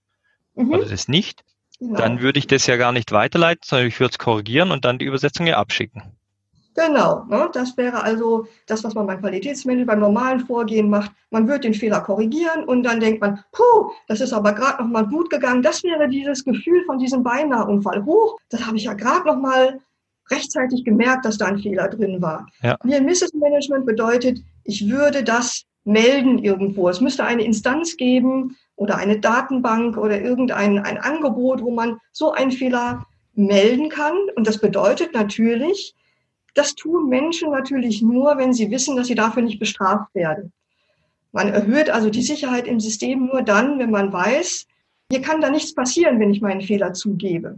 mhm. 0.55 0.71
oder 0.73 0.85
das 0.85 1.09
nicht. 1.09 1.45
Genau. 1.81 1.99
Dann 1.99 2.21
würde 2.21 2.39
ich 2.39 2.47
das 2.47 2.67
ja 2.67 2.77
gar 2.77 2.93
nicht 2.93 3.13
weiterleiten, 3.13 3.63
sondern 3.65 3.87
ich 3.87 4.01
würde 4.01 4.13
es 4.13 4.19
korrigieren 4.19 4.71
und 4.73 4.85
dann 4.85 4.99
die 4.99 5.05
Übersetzung 5.05 5.47
ja 5.47 5.59
abschicken. 5.59 6.03
Genau, 6.75 7.25
ne? 7.29 7.51
das 7.53 7.77
wäre 7.77 8.03
also 8.03 8.47
das, 8.67 8.85
was 8.85 8.95
man 8.95 9.07
beim 9.07 9.21
Qualitätsmanagement 9.21 9.89
beim 9.89 9.99
normalen 9.99 10.39
Vorgehen 10.39 10.89
macht. 10.89 11.11
Man 11.31 11.49
wird 11.49 11.65
den 11.65 11.75
Fehler 11.75 12.01
korrigieren 12.01 12.65
und 12.65 12.85
dann 12.85 13.01
denkt 13.01 13.21
man, 13.21 13.43
puh, 13.51 13.91
das 14.07 14.21
ist 14.21 14.33
aber 14.33 14.53
gerade 14.53 14.83
noch 14.83 14.89
mal 14.89 15.07
gut 15.07 15.29
gegangen. 15.29 15.63
Das 15.63 15.83
wäre 15.83 16.09
dieses 16.09 16.45
Gefühl 16.45 16.85
von 16.85 16.99
diesem 16.99 17.25
Beinahe-Unfall. 17.25 18.05
Hoch, 18.05 18.39
das 18.51 18.65
habe 18.65 18.77
ich 18.77 18.85
ja 18.85 18.95
gerade 18.95 19.27
noch 19.27 19.39
mal 19.39 19.81
rechtzeitig 20.31 20.85
gemerkt, 20.85 21.25
dass 21.25 21.39
da 21.39 21.47
ein 21.47 21.59
Fehler 21.59 21.89
drin 21.89 22.23
war. 22.23 22.47
Ja. 22.63 22.77
Near 22.85 23.01
Misses 23.01 23.33
Management 23.35 23.85
bedeutet, 23.85 24.39
ich 24.63 24.89
würde 24.89 25.25
das 25.25 25.65
melden 25.89 26.39
irgendwo. 26.39 26.89
Es 26.89 27.01
müsste 27.01 27.25
eine 27.25 27.43
Instanz 27.43 27.97
geben 27.97 28.57
oder 28.77 28.97
eine 28.97 29.19
Datenbank 29.19 29.97
oder 29.97 30.21
irgendein 30.21 30.79
ein 30.79 30.99
Angebot, 30.99 31.63
wo 31.63 31.71
man 31.71 31.99
so 32.13 32.33
einen 32.33 32.53
Fehler 32.53 33.07
melden 33.35 33.89
kann. 33.89 34.15
Und 34.37 34.47
das 34.47 34.61
bedeutet 34.61 35.15
natürlich, 35.15 35.95
das 36.55 36.75
tun 36.75 37.09
Menschen 37.09 37.51
natürlich 37.51 38.03
nur, 38.03 38.37
wenn 38.37 38.53
sie 38.53 38.71
wissen, 38.71 38.97
dass 38.97 39.07
sie 39.07 39.15
dafür 39.15 39.43
nicht 39.43 39.59
bestraft 39.59 40.15
werden. 40.15 40.53
Man 41.33 41.49
erhöht 41.49 41.89
also 41.89 42.11
die 42.11 42.23
Sicherheit 42.23 42.67
im 42.67 42.81
System 42.81 43.27
nur 43.27 43.43
dann, 43.43 43.79
wenn 43.79 43.91
man 43.91 44.13
weiß, 44.13 44.67
hier 45.11 45.23
kann 45.23 45.41
da 45.41 45.51
nichts 45.51 45.75
passieren, 45.75 46.21
wenn 46.21 46.31
ich 46.31 46.43
meinen 46.43 46.61
Fehler 46.61 46.93
zugebe. 46.93 47.57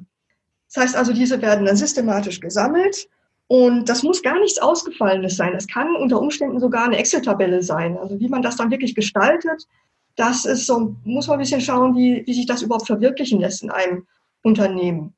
Das 0.73 0.85
heißt 0.85 0.97
also, 0.97 1.13
diese 1.13 1.43
werden 1.43 1.67
dann 1.67 1.77
systematisch 1.77 2.41
gesammelt 2.41 3.09
und 3.51 3.89
das 3.89 4.05
muss 4.05 4.23
gar 4.23 4.39
nichts 4.39 4.61
Ausgefallenes 4.61 5.37
sein. 5.37 5.57
Es 5.57 5.67
kann 5.67 5.97
unter 5.97 6.21
Umständen 6.21 6.61
sogar 6.61 6.85
eine 6.85 6.99
Excel-Tabelle 6.99 7.65
sein. 7.65 7.99
Also 7.99 8.21
wie 8.21 8.29
man 8.29 8.43
das 8.43 8.55
dann 8.55 8.71
wirklich 8.71 8.95
gestaltet, 8.95 9.67
das 10.15 10.45
ist 10.45 10.67
so, 10.67 10.95
muss 11.03 11.27
man 11.27 11.37
ein 11.37 11.41
bisschen 11.41 11.61
schauen, 11.61 11.97
wie, 11.97 12.23
wie 12.25 12.33
sich 12.33 12.47
das 12.47 12.63
überhaupt 12.63 12.87
verwirklichen 12.87 13.41
lässt 13.41 13.65
in 13.65 13.71
einem 13.73 14.07
Unternehmen. 14.45 15.15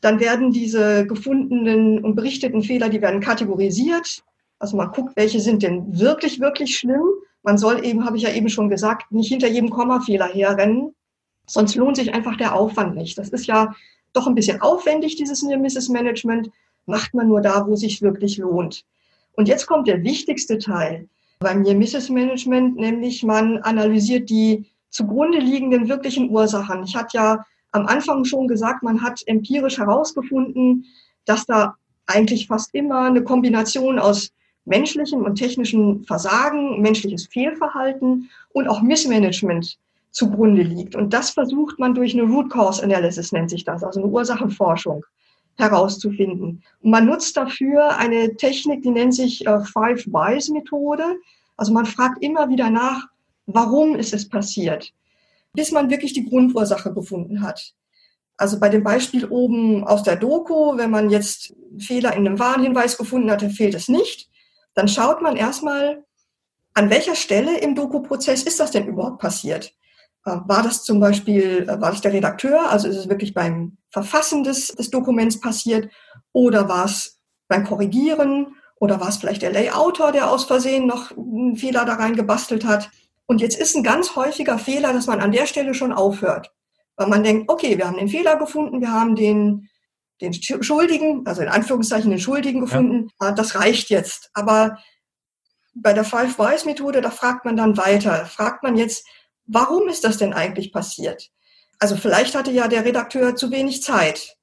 Dann 0.00 0.18
werden 0.18 0.50
diese 0.50 1.06
gefundenen 1.06 2.02
und 2.02 2.14
berichteten 2.14 2.62
Fehler, 2.62 2.88
die 2.88 3.02
werden 3.02 3.20
kategorisiert. 3.20 4.24
Also 4.58 4.78
man 4.78 4.90
guckt, 4.90 5.14
welche 5.16 5.40
sind 5.40 5.62
denn 5.62 6.00
wirklich, 6.00 6.40
wirklich 6.40 6.78
schlimm. 6.78 7.04
Man 7.42 7.58
soll 7.58 7.84
eben, 7.84 8.06
habe 8.06 8.16
ich 8.16 8.22
ja 8.22 8.32
eben 8.32 8.48
schon 8.48 8.70
gesagt, 8.70 9.12
nicht 9.12 9.28
hinter 9.28 9.48
jedem 9.48 9.68
Kommafehler 9.68 10.28
herrennen. 10.28 10.94
Sonst 11.46 11.74
lohnt 11.74 11.96
sich 11.96 12.14
einfach 12.14 12.38
der 12.38 12.54
Aufwand 12.54 12.96
nicht. 12.96 13.18
Das 13.18 13.28
ist 13.28 13.46
ja 13.46 13.74
doch 14.14 14.26
ein 14.26 14.34
bisschen 14.34 14.62
aufwendig, 14.62 15.16
dieses 15.16 15.42
Near-Misses 15.42 15.90
Management. 15.90 16.48
Macht 16.86 17.14
man 17.14 17.28
nur 17.28 17.40
da, 17.40 17.66
wo 17.66 17.74
es 17.74 17.80
sich 17.80 18.02
wirklich 18.02 18.38
lohnt. 18.38 18.84
Und 19.36 19.48
jetzt 19.48 19.66
kommt 19.66 19.88
der 19.88 20.02
wichtigste 20.02 20.58
Teil 20.58 21.08
beim 21.40 21.62
Near-Misses 21.62 22.08
Management, 22.08 22.76
nämlich 22.76 23.22
man 23.22 23.58
analysiert 23.58 24.30
die 24.30 24.66
zugrunde 24.90 25.38
liegenden 25.38 25.88
wirklichen 25.88 26.30
Ursachen. 26.30 26.84
Ich 26.84 26.94
hatte 26.94 27.16
ja 27.16 27.44
am 27.72 27.86
Anfang 27.86 28.24
schon 28.24 28.46
gesagt, 28.46 28.82
man 28.82 29.02
hat 29.02 29.20
empirisch 29.26 29.78
herausgefunden, 29.78 30.86
dass 31.24 31.46
da 31.46 31.74
eigentlich 32.06 32.46
fast 32.46 32.74
immer 32.74 33.06
eine 33.06 33.24
Kombination 33.24 33.98
aus 33.98 34.30
menschlichem 34.64 35.22
und 35.22 35.36
technischem 35.36 36.04
Versagen, 36.04 36.80
menschliches 36.80 37.26
Fehlverhalten 37.26 38.30
und 38.52 38.68
auch 38.68 38.82
Missmanagement 38.82 39.78
zugrunde 40.10 40.62
liegt. 40.62 40.94
Und 40.94 41.12
das 41.12 41.30
versucht 41.30 41.78
man 41.78 41.94
durch 41.94 42.14
eine 42.14 42.22
Root 42.22 42.50
Cause 42.50 42.82
Analysis, 42.82 43.32
nennt 43.32 43.50
sich 43.50 43.64
das, 43.64 43.82
also 43.82 44.00
eine 44.00 44.08
Ursachenforschung 44.08 45.04
herauszufinden. 45.56 46.62
Und 46.82 46.90
man 46.90 47.06
nutzt 47.06 47.36
dafür 47.36 47.96
eine 47.96 48.36
Technik, 48.36 48.82
die 48.82 48.90
nennt 48.90 49.14
sich 49.14 49.46
äh, 49.46 49.60
Five 49.60 50.06
Whys 50.06 50.48
Methode. 50.48 51.04
Also 51.56 51.72
man 51.72 51.86
fragt 51.86 52.22
immer 52.22 52.48
wieder 52.48 52.70
nach, 52.70 53.06
warum 53.46 53.94
ist 53.94 54.12
es 54.12 54.28
passiert? 54.28 54.92
bis 55.54 55.70
man 55.70 55.88
wirklich 55.88 56.12
die 56.12 56.28
Grundursache 56.28 56.92
gefunden 56.92 57.40
hat. 57.40 57.72
Also 58.36 58.58
bei 58.58 58.68
dem 58.68 58.82
Beispiel 58.82 59.24
oben 59.26 59.84
aus 59.84 60.02
der 60.02 60.16
Doku, 60.16 60.76
wenn 60.76 60.90
man 60.90 61.08
jetzt 61.08 61.54
Fehler 61.78 62.14
in 62.14 62.26
einem 62.26 62.38
Warnhinweis 62.38 62.98
gefunden 62.98 63.30
hat, 63.30 63.42
dann 63.42 63.50
fehlt 63.50 63.74
es 63.74 63.88
nicht. 63.88 64.28
Dann 64.74 64.88
schaut 64.88 65.22
man 65.22 65.36
erstmal, 65.36 66.04
an 66.74 66.90
welcher 66.90 67.14
Stelle 67.14 67.58
im 67.58 67.76
Doku-Prozess 67.76 68.42
ist 68.42 68.58
das 68.58 68.72
denn 68.72 68.88
überhaupt 68.88 69.20
passiert? 69.20 69.72
Äh, 70.24 70.36
war 70.46 70.62
das 70.62 70.82
zum 70.82 71.00
Beispiel, 71.00 71.68
äh, 71.68 71.80
war 71.80 71.90
das 71.90 72.00
der 72.00 72.12
Redakteur, 72.12 72.70
also 72.70 72.88
ist 72.88 72.96
es 72.96 73.08
wirklich 73.08 73.34
beim 73.34 73.76
Verfassen 73.90 74.44
des, 74.44 74.68
des 74.68 74.90
Dokuments 74.90 75.40
passiert 75.40 75.90
oder 76.32 76.68
war 76.68 76.86
es 76.86 77.20
beim 77.48 77.64
Korrigieren 77.64 78.56
oder 78.76 79.00
war 79.00 79.08
es 79.08 79.18
vielleicht 79.18 79.42
der 79.42 79.52
Layouter, 79.52 80.12
der 80.12 80.30
aus 80.30 80.44
Versehen 80.44 80.86
noch 80.86 81.10
einen 81.12 81.56
Fehler 81.56 81.84
da 81.84 81.94
rein 81.94 82.16
gebastelt 82.16 82.64
hat? 82.64 82.90
Und 83.26 83.40
jetzt 83.40 83.58
ist 83.58 83.74
ein 83.74 83.82
ganz 83.82 84.16
häufiger 84.16 84.58
Fehler, 84.58 84.92
dass 84.92 85.06
man 85.06 85.20
an 85.20 85.32
der 85.32 85.46
Stelle 85.46 85.74
schon 85.74 85.92
aufhört. 85.92 86.52
Weil 86.96 87.08
man 87.08 87.22
denkt, 87.22 87.50
okay, 87.50 87.78
wir 87.78 87.86
haben 87.86 87.96
den 87.96 88.08
Fehler 88.08 88.36
gefunden, 88.36 88.80
wir 88.80 88.92
haben 88.92 89.16
den, 89.16 89.68
den 90.20 90.32
Schuldigen, 90.34 91.26
also 91.26 91.42
in 91.42 91.48
Anführungszeichen 91.48 92.10
den 92.10 92.20
Schuldigen 92.20 92.60
gefunden, 92.60 93.08
ja. 93.20 93.28
Ah, 93.28 93.32
das 93.32 93.54
reicht 93.56 93.90
jetzt. 93.90 94.30
Aber 94.34 94.78
bei 95.74 95.92
der 95.92 96.04
Five 96.04 96.38
Whys 96.38 96.64
Methode, 96.64 97.00
da 97.00 97.10
fragt 97.10 97.44
man 97.44 97.56
dann 97.56 97.76
weiter. 97.76 98.26
Fragt 98.26 98.62
man 98.62 98.76
jetzt, 98.76 99.06
warum 99.46 99.88
ist 99.88 100.04
das 100.04 100.18
denn 100.18 100.32
eigentlich 100.32 100.72
passiert? 100.72 101.30
Also 101.78 101.96
vielleicht 101.96 102.34
hatte 102.34 102.50
ja 102.50 102.68
der 102.68 102.84
Redakteur 102.84 103.36
zu 103.36 103.50
wenig 103.50 103.82
Zeit. 103.82 104.36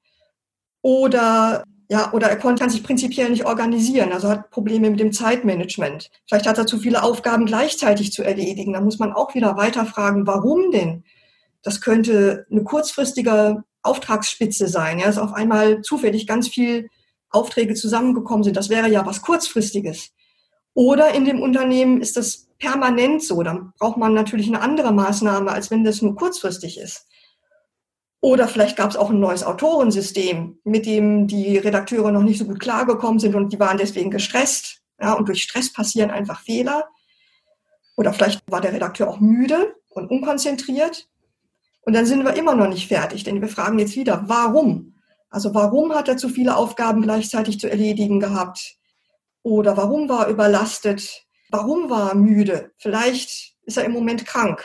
Oder 0.82 1.64
ja, 1.92 2.14
oder 2.14 2.30
er 2.30 2.38
kann 2.38 2.70
sich 2.70 2.84
prinzipiell 2.84 3.30
nicht 3.30 3.46
organisieren, 3.46 4.14
also 4.14 4.30
hat 4.30 4.50
Probleme 4.50 4.90
mit 4.90 5.02
dem 5.02 5.12
Zeitmanagement. 5.12 6.10
Vielleicht 6.26 6.48
hat 6.48 6.58
er 6.58 6.66
zu 6.66 6.80
viele 6.80 7.04
Aufgaben 7.04 7.46
gleichzeitig 7.46 8.14
zu 8.14 8.24
erledigen. 8.24 8.72
Da 8.72 8.80
muss 8.80 8.98
man 8.98 9.12
auch 9.12 9.36
wieder 9.36 9.58
weiterfragen, 9.58 10.26
warum 10.26 10.72
denn? 10.72 11.04
Das 11.64 11.82
könnte 11.82 12.46
eine 12.50 12.64
kurzfristige 12.64 13.66
Auftragsspitze 13.84 14.70
sein, 14.70 15.00
ja, 15.00 15.08
dass 15.08 15.18
auf 15.18 15.34
einmal 15.34 15.82
zufällig 15.82 16.28
ganz 16.28 16.48
viel 16.48 16.88
Aufträge 17.30 17.74
zusammengekommen 17.74 18.46
sind. 18.46 18.56
Das 18.56 18.70
wäre 18.70 18.90
ja 18.90 19.06
was 19.06 19.22
kurzfristiges. 19.22 20.12
Oder 20.74 21.14
in 21.14 21.26
dem 21.26 21.42
Unternehmen 21.42 22.00
ist 22.00 22.16
das 22.16 22.48
permanent 22.62 23.24
so. 23.24 23.44
Dann 23.44 23.74
braucht 23.78 23.98
man 23.98 24.14
natürlich 24.14 24.48
eine 24.48 24.62
andere 24.62 24.94
Maßnahme, 24.94 25.52
als 25.52 25.72
wenn 25.72 25.84
das 25.84 26.02
nur 26.02 26.16
kurzfristig 26.16 26.80
ist. 26.80 27.08
Oder 28.22 28.48
vielleicht 28.48 28.78
gab 28.78 28.92
es 28.92 28.98
auch 28.98 29.10
ein 29.10 29.20
neues 29.20 29.44
Autorensystem, 29.44 30.60
mit 30.64 30.86
dem 30.86 31.28
die 31.28 31.58
Redakteure 31.58 32.12
noch 32.12 32.22
nicht 32.22 32.38
so 32.38 32.46
gut 32.46 32.60
klargekommen 32.60 33.20
sind 33.20 33.36
und 33.36 33.52
die 33.52 33.60
waren 33.60 33.80
deswegen 33.80 34.12
gestresst. 34.12 34.82
Ja, 35.02 35.14
und 35.14 35.28
durch 35.28 35.42
Stress 35.42 35.74
passieren 35.74 36.12
einfach 36.12 36.42
Fehler. 36.42 36.88
Oder 37.98 38.14
vielleicht 38.14 38.44
war 38.50 38.62
der 38.62 38.74
Redakteur 38.74 39.10
auch 39.10 39.20
müde 39.20 39.76
und 39.90 40.12
unkonzentriert. 40.12 41.10
Und 41.82 41.94
dann 41.94 42.06
sind 42.06 42.24
wir 42.24 42.36
immer 42.36 42.54
noch 42.54 42.68
nicht 42.68 42.88
fertig, 42.88 43.24
denn 43.24 43.42
wir 43.42 43.48
fragen 43.48 43.80
jetzt 43.80 43.96
wieder, 43.96 44.24
warum? 44.28 44.94
Also 45.32 45.56
warum 45.56 45.94
hat 45.94 46.08
er 46.08 46.18
zu 46.18 46.30
viele 46.30 46.56
Aufgaben 46.56 47.02
gleichzeitig 47.02 47.60
zu 47.60 47.70
erledigen 47.70 48.20
gehabt? 48.20 48.78
Oder 49.42 49.78
warum 49.78 50.08
war 50.08 50.28
er 50.28 50.32
überlastet? 50.32 51.26
Warum 51.52 51.90
war 51.90 52.10
er 52.10 52.16
müde? 52.16 52.72
Vielleicht 52.78 53.56
ist 53.64 53.78
er 53.78 53.84
im 53.84 53.92
Moment 53.92 54.26
krank. 54.26 54.64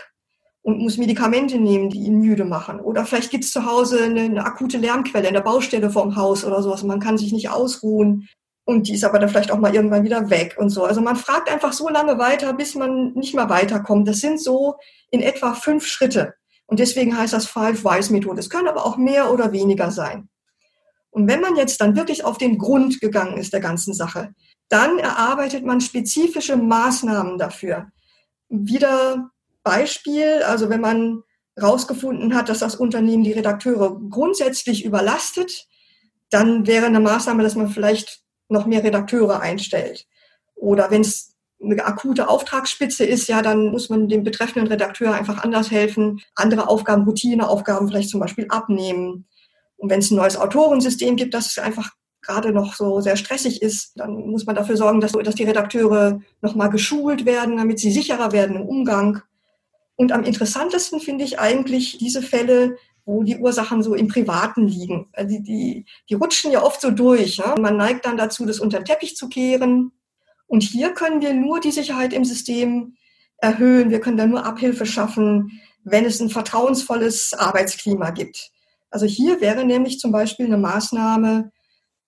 und 0.62 0.80
muss 0.80 0.98
Medikamente 0.98 1.58
nehmen, 1.58 1.90
die 1.90 2.00
ihn 2.00 2.18
müde 2.18 2.44
machen. 2.44 2.80
Oder 2.80 3.06
vielleicht 3.06 3.30
gibt 3.30 3.44
es 3.44 3.52
zu 3.52 3.66
Hause 3.66 4.02
eine, 4.02 4.22
eine, 4.22 4.44
akute 4.44 4.78
Lärmquelle 4.78 5.28
in 5.28 5.34
der 5.34 5.40
Baustelle 5.40 5.90
vorm 5.90 6.16
Haus 6.16 6.44
oder 6.44 6.60
sowas. 6.60 6.82
Man 6.82 6.98
kann 6.98 7.18
sich 7.18 7.32
nicht 7.32 7.50
ausruhen 7.50 8.28
und 8.64 8.88
die 8.88 8.94
ist 8.94 9.04
aber 9.04 9.20
dann 9.20 9.28
vielleicht 9.28 9.52
auch 9.52 9.60
mal 9.60 9.72
irgendwann 9.72 10.02
wieder 10.02 10.28
weg 10.28 10.56
und 10.58 10.70
so. 10.70 10.84
Also 10.84 11.00
man 11.00 11.14
fragt 11.14 11.48
einfach 11.48 11.72
so 11.72 11.88
lange 11.88 12.18
weiter, 12.18 12.52
bis 12.52 12.74
man 12.74 13.12
nicht 13.12 13.32
mehr 13.32 13.48
weiterkommt. 13.48 14.08
Das 14.08 14.18
sind 14.18 14.40
so 14.40 14.74
in 15.12 15.22
etwa 15.22 15.54
fünf 15.54 15.86
Schritte. 15.86 16.34
Und 16.66 16.80
deswegen 16.80 17.16
heißt 17.16 17.32
das 17.32 17.46
Five-Wise-Methode. 17.46 18.40
Es 18.40 18.50
können 18.50 18.66
aber 18.66 18.84
auch 18.84 18.96
mehr 18.96 19.32
oder 19.32 19.52
weniger 19.52 19.92
sein. 19.92 20.28
Und 21.10 21.28
wenn 21.28 21.40
man 21.40 21.54
jetzt 21.54 21.80
dann 21.80 21.94
wirklich 21.94 22.24
auf 22.24 22.38
den 22.38 22.58
Grund 22.58 23.00
gegangen 23.00 23.38
ist 23.38 23.52
der 23.52 23.60
ganzen 23.60 23.94
Sache, 23.94 24.34
dann 24.68 24.98
erarbeitet 24.98 25.64
man 25.64 25.80
spezifische 25.80 26.56
Maßnahmen 26.56 27.38
dafür. 27.38 27.88
Wieder 28.48 29.30
Beispiel, 29.62 30.42
also 30.44 30.68
wenn 30.68 30.80
man 30.80 31.22
herausgefunden 31.56 32.34
hat, 32.34 32.48
dass 32.48 32.58
das 32.58 32.76
Unternehmen 32.76 33.24
die 33.24 33.32
Redakteure 33.32 33.98
grundsätzlich 34.10 34.84
überlastet, 34.84 35.66
dann 36.30 36.66
wäre 36.66 36.86
eine 36.86 37.00
Maßnahme, 37.00 37.42
dass 37.42 37.54
man 37.54 37.68
vielleicht 37.68 38.22
noch 38.48 38.66
mehr 38.66 38.84
Redakteure 38.84 39.40
einstellt. 39.40 40.06
Oder 40.54 40.90
wenn 40.90 41.00
es 41.00 41.34
eine 41.62 41.84
akute 41.84 42.28
Auftragsspitze 42.28 43.04
ist, 43.04 43.28
ja, 43.28 43.42
dann 43.42 43.70
muss 43.70 43.88
man 43.88 44.08
dem 44.08 44.24
betreffenden 44.24 44.70
Redakteur 44.70 45.14
einfach 45.14 45.42
anders 45.42 45.70
helfen, 45.70 46.20
andere 46.34 46.68
Aufgaben, 46.68 47.04
Routineaufgaben 47.04 47.88
vielleicht 47.88 48.10
zum 48.10 48.20
Beispiel 48.20 48.46
abnehmen. 48.48 49.26
Und 49.76 49.90
wenn 49.90 50.00
es 50.00 50.10
ein 50.10 50.16
neues 50.16 50.36
Autorensystem 50.36 51.16
gibt, 51.16 51.34
das 51.34 51.56
einfach 51.58 51.90
gerade 52.26 52.52
noch 52.52 52.74
so 52.74 53.00
sehr 53.00 53.16
stressig 53.16 53.62
ist, 53.62 53.92
dann 53.96 54.14
muss 54.28 54.46
man 54.46 54.56
dafür 54.56 54.76
sorgen, 54.76 55.00
dass, 55.00 55.12
dass 55.12 55.34
die 55.34 55.44
Redakteure 55.44 56.20
nochmal 56.42 56.70
geschult 56.70 57.24
werden, 57.24 57.56
damit 57.56 57.78
sie 57.78 57.92
sicherer 57.92 58.32
werden 58.32 58.56
im 58.56 58.62
Umgang. 58.62 59.22
Und 59.96 60.12
am 60.12 60.24
interessantesten 60.24 61.00
finde 61.00 61.24
ich 61.24 61.38
eigentlich 61.38 61.98
diese 61.98 62.22
Fälle, 62.22 62.76
wo 63.06 63.22
die 63.22 63.38
Ursachen 63.38 63.82
so 63.82 63.94
im 63.94 64.08
Privaten 64.08 64.66
liegen. 64.66 65.08
Also 65.12 65.36
die, 65.36 65.42
die, 65.42 65.84
die 66.10 66.14
rutschen 66.14 66.50
ja 66.50 66.62
oft 66.62 66.80
so 66.80 66.90
durch. 66.90 67.38
Ne? 67.38 67.54
Man 67.60 67.76
neigt 67.76 68.04
dann 68.04 68.16
dazu, 68.16 68.44
das 68.44 68.58
unter 68.58 68.80
den 68.80 68.84
Teppich 68.84 69.16
zu 69.16 69.28
kehren. 69.28 69.92
Und 70.48 70.62
hier 70.62 70.92
können 70.92 71.22
wir 71.22 71.32
nur 71.32 71.60
die 71.60 71.70
Sicherheit 71.70 72.12
im 72.12 72.24
System 72.24 72.96
erhöhen. 73.38 73.90
Wir 73.90 74.00
können 74.00 74.16
da 74.16 74.26
nur 74.26 74.44
Abhilfe 74.44 74.86
schaffen, 74.86 75.60
wenn 75.84 76.04
es 76.04 76.20
ein 76.20 76.30
vertrauensvolles 76.30 77.32
Arbeitsklima 77.32 78.10
gibt. 78.10 78.50
Also 78.90 79.06
hier 79.06 79.40
wäre 79.40 79.64
nämlich 79.64 79.98
zum 80.00 80.10
Beispiel 80.10 80.46
eine 80.46 80.58
Maßnahme, 80.58 81.52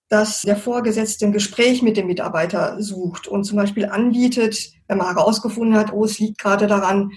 dass 0.08 0.42
der 0.42 0.56
Vorgesetzte 0.56 1.26
ein 1.26 1.32
Gespräch 1.32 1.82
mit 1.82 1.96
dem 1.96 2.06
Mitarbeiter 2.06 2.82
sucht 2.82 3.28
und 3.28 3.44
zum 3.44 3.56
Beispiel 3.56 3.86
anbietet, 3.86 4.72
wenn 4.86 4.98
man 4.98 5.14
herausgefunden 5.14 5.76
hat, 5.76 5.92
oh, 5.92 6.04
es 6.04 6.18
liegt 6.18 6.38
gerade 6.38 6.66
daran, 6.66 7.12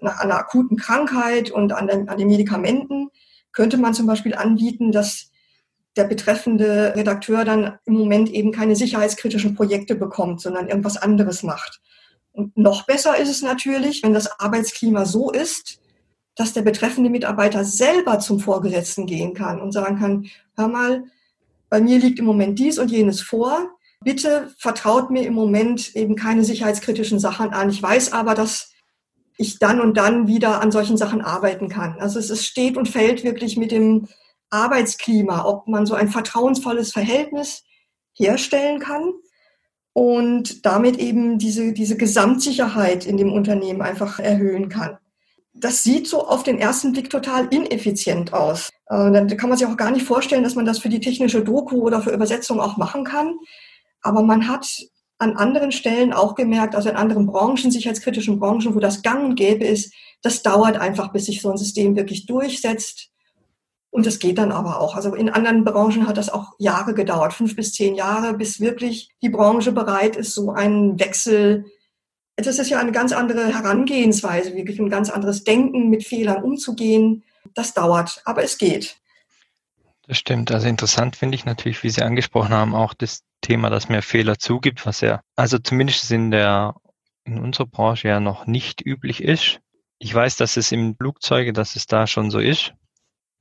nach 0.00 0.20
einer 0.20 0.36
akuten 0.36 0.76
Krankheit 0.76 1.50
und 1.50 1.72
an 1.72 1.88
den, 1.88 2.08
an 2.08 2.18
den 2.18 2.28
Medikamenten, 2.28 3.08
könnte 3.52 3.76
man 3.76 3.94
zum 3.94 4.06
Beispiel 4.06 4.34
anbieten, 4.34 4.92
dass 4.92 5.30
der 5.96 6.04
betreffende 6.04 6.94
Redakteur 6.94 7.44
dann 7.44 7.78
im 7.84 7.94
Moment 7.94 8.30
eben 8.30 8.52
keine 8.52 8.76
sicherheitskritischen 8.76 9.56
Projekte 9.56 9.96
bekommt, 9.96 10.40
sondern 10.40 10.68
irgendwas 10.68 10.96
anderes 10.96 11.42
macht. 11.42 11.80
Und 12.30 12.56
noch 12.56 12.86
besser 12.86 13.18
ist 13.18 13.30
es 13.30 13.42
natürlich, 13.42 14.04
wenn 14.04 14.14
das 14.14 14.38
Arbeitsklima 14.38 15.04
so 15.06 15.32
ist, 15.32 15.80
dass 16.36 16.52
der 16.52 16.62
betreffende 16.62 17.10
Mitarbeiter 17.10 17.64
selber 17.64 18.20
zum 18.20 18.38
Vorgesetzten 18.38 19.06
gehen 19.06 19.34
kann 19.34 19.60
und 19.60 19.72
sagen 19.72 19.98
kann, 19.98 20.26
hör 20.54 20.68
mal, 20.68 21.02
bei 21.68 21.80
mir 21.80 21.98
liegt 21.98 22.18
im 22.18 22.24
Moment 22.24 22.58
dies 22.58 22.78
und 22.78 22.90
jenes 22.90 23.20
vor. 23.20 23.70
Bitte 24.02 24.54
vertraut 24.58 25.10
mir 25.10 25.26
im 25.26 25.34
Moment 25.34 25.94
eben 25.96 26.14
keine 26.14 26.44
sicherheitskritischen 26.44 27.18
Sachen 27.18 27.50
an. 27.50 27.70
Ich 27.70 27.82
weiß 27.82 28.12
aber, 28.12 28.34
dass 28.34 28.72
ich 29.36 29.58
dann 29.58 29.80
und 29.80 29.96
dann 29.96 30.26
wieder 30.26 30.60
an 30.60 30.70
solchen 30.70 30.96
Sachen 30.96 31.20
arbeiten 31.20 31.68
kann. 31.68 31.98
Also 31.98 32.18
es 32.18 32.44
steht 32.44 32.76
und 32.76 32.88
fällt 32.88 33.24
wirklich 33.24 33.56
mit 33.56 33.70
dem 33.70 34.08
Arbeitsklima, 34.50 35.44
ob 35.44 35.68
man 35.68 35.86
so 35.86 35.94
ein 35.94 36.08
vertrauensvolles 36.08 36.92
Verhältnis 36.92 37.64
herstellen 38.14 38.80
kann 38.80 39.12
und 39.92 40.64
damit 40.64 40.98
eben 40.98 41.38
diese, 41.38 41.72
diese 41.72 41.96
Gesamtsicherheit 41.96 43.06
in 43.06 43.16
dem 43.16 43.32
Unternehmen 43.32 43.82
einfach 43.82 44.18
erhöhen 44.18 44.68
kann. 44.68 44.98
Das 45.54 45.82
sieht 45.82 46.06
so 46.06 46.26
auf 46.26 46.42
den 46.42 46.58
ersten 46.58 46.92
Blick 46.92 47.10
total 47.10 47.48
ineffizient 47.48 48.32
aus. 48.32 48.70
Äh, 48.86 49.10
dann 49.10 49.28
kann 49.36 49.48
man 49.48 49.58
sich 49.58 49.66
auch 49.66 49.76
gar 49.76 49.90
nicht 49.90 50.06
vorstellen, 50.06 50.44
dass 50.44 50.54
man 50.54 50.66
das 50.66 50.78
für 50.78 50.88
die 50.88 51.00
technische 51.00 51.42
Doku 51.42 51.80
oder 51.80 52.00
für 52.00 52.10
Übersetzung 52.10 52.60
auch 52.60 52.76
machen 52.76 53.04
kann. 53.04 53.34
Aber 54.02 54.22
man 54.22 54.48
hat 54.48 54.68
an 55.18 55.36
anderen 55.36 55.72
Stellen 55.72 56.12
auch 56.12 56.36
gemerkt, 56.36 56.76
also 56.76 56.88
in 56.88 56.96
anderen 56.96 57.26
Branchen, 57.26 57.70
sicherheitskritischen 57.70 58.38
Branchen, 58.38 58.74
wo 58.74 58.78
das 58.78 59.02
gang 59.02 59.24
und 59.24 59.34
gäbe 59.34 59.64
ist, 59.64 59.92
das 60.22 60.42
dauert 60.42 60.76
einfach, 60.76 61.12
bis 61.12 61.26
sich 61.26 61.42
so 61.42 61.50
ein 61.50 61.56
System 61.56 61.96
wirklich 61.96 62.26
durchsetzt. 62.26 63.10
Und 63.90 64.06
das 64.06 64.18
geht 64.18 64.38
dann 64.38 64.52
aber 64.52 64.80
auch. 64.80 64.94
Also 64.94 65.14
in 65.14 65.28
anderen 65.28 65.64
Branchen 65.64 66.06
hat 66.06 66.18
das 66.18 66.28
auch 66.28 66.52
Jahre 66.58 66.94
gedauert, 66.94 67.32
fünf 67.32 67.56
bis 67.56 67.72
zehn 67.72 67.94
Jahre, 67.94 68.34
bis 68.34 68.60
wirklich 68.60 69.10
die 69.22 69.30
Branche 69.30 69.72
bereit 69.72 70.14
ist, 70.16 70.34
so 70.34 70.50
einen 70.50 71.00
Wechsel. 71.00 71.64
Das 72.38 72.58
ist 72.58 72.70
ja 72.70 72.78
eine 72.78 72.92
ganz 72.92 73.12
andere 73.12 73.52
Herangehensweise, 73.52 74.54
wirklich 74.54 74.78
ein 74.78 74.90
ganz 74.90 75.10
anderes 75.10 75.42
Denken, 75.42 75.90
mit 75.90 76.04
Fehlern 76.04 76.42
umzugehen. 76.42 77.24
Das 77.54 77.74
dauert, 77.74 78.22
aber 78.24 78.44
es 78.44 78.58
geht. 78.58 78.96
Das 80.06 80.18
stimmt. 80.18 80.52
Also 80.52 80.68
interessant 80.68 81.16
finde 81.16 81.34
ich 81.34 81.44
natürlich, 81.44 81.82
wie 81.82 81.90
Sie 81.90 82.02
angesprochen 82.02 82.50
haben, 82.50 82.74
auch 82.74 82.94
das 82.94 83.24
Thema, 83.40 83.70
dass 83.70 83.88
mehr 83.88 84.02
Fehler 84.02 84.38
zugibt, 84.38 84.86
was 84.86 85.00
ja, 85.00 85.20
also 85.36 85.58
zumindest 85.58 86.10
in 86.10 86.30
der, 86.30 86.74
in 87.24 87.38
unserer 87.38 87.66
Branche 87.66 88.08
ja 88.08 88.20
noch 88.20 88.46
nicht 88.46 88.84
üblich 88.84 89.22
ist. 89.22 89.60
Ich 89.98 90.14
weiß, 90.14 90.36
dass 90.36 90.56
es 90.56 90.70
im 90.70 90.96
Flugzeuge, 90.96 91.52
dass 91.52 91.76
es 91.76 91.86
da 91.86 92.06
schon 92.06 92.30
so 92.30 92.38
ist. 92.38 92.72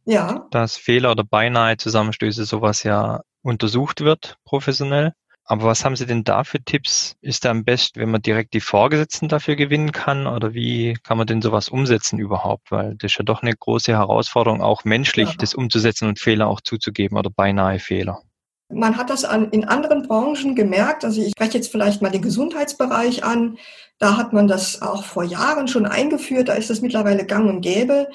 Ja. 0.05 0.47
Dass 0.51 0.75
Fehler 0.75 1.11
oder 1.11 1.23
beinahe 1.23 1.77
Zusammenstöße 1.77 2.45
sowas 2.45 2.83
ja 2.83 3.21
untersucht 3.43 4.01
wird, 4.01 4.37
professionell. 4.43 5.13
Aber 5.49 5.63
was 5.63 5.85
haben 5.85 5.95
Sie 5.95 6.05
denn 6.05 6.25
da 6.25 6.43
für 6.43 6.61
Tipps? 6.61 7.15
Ist 7.21 7.45
da 7.45 7.51
am 7.51 7.63
besten, 7.63 8.01
wenn 8.01 8.11
man 8.11 8.21
direkt 8.21 8.53
die 8.53 8.59
Vorgesetzten 8.59 9.29
dafür 9.29 9.55
gewinnen 9.55 9.93
kann? 9.93 10.27
Oder 10.27 10.53
wie 10.53 10.97
kann 11.03 11.17
man 11.17 11.25
denn 11.25 11.41
sowas 11.41 11.69
umsetzen 11.69 12.19
überhaupt? 12.19 12.69
Weil 12.69 12.95
das 12.95 13.13
ist 13.13 13.17
ja 13.17 13.23
doch 13.23 13.41
eine 13.41 13.55
große 13.55 13.93
Herausforderung, 13.93 14.61
auch 14.61 14.83
menschlich 14.83 15.29
ja. 15.29 15.35
das 15.37 15.53
umzusetzen 15.53 16.09
und 16.09 16.19
Fehler 16.19 16.47
auch 16.47 16.59
zuzugeben 16.59 17.17
oder 17.17 17.29
beinahe 17.29 17.79
Fehler. 17.79 18.21
Man 18.69 18.97
hat 18.97 19.09
das 19.09 19.23
an, 19.23 19.49
in 19.51 19.63
anderen 19.63 20.05
Branchen 20.05 20.53
gemerkt. 20.53 21.05
Also 21.05 21.21
ich 21.21 21.31
spreche 21.31 21.57
jetzt 21.57 21.71
vielleicht 21.71 22.01
mal 22.01 22.11
den 22.11 22.21
Gesundheitsbereich 22.21 23.23
an. 23.23 23.57
Da 23.99 24.17
hat 24.17 24.33
man 24.33 24.49
das 24.49 24.81
auch 24.81 25.05
vor 25.05 25.23
Jahren 25.23 25.69
schon 25.69 25.85
eingeführt. 25.85 26.49
Da 26.49 26.55
ist 26.55 26.69
es 26.69 26.81
mittlerweile 26.81 27.25
gang 27.25 27.49
und 27.49 27.61
gäbe. 27.61 28.09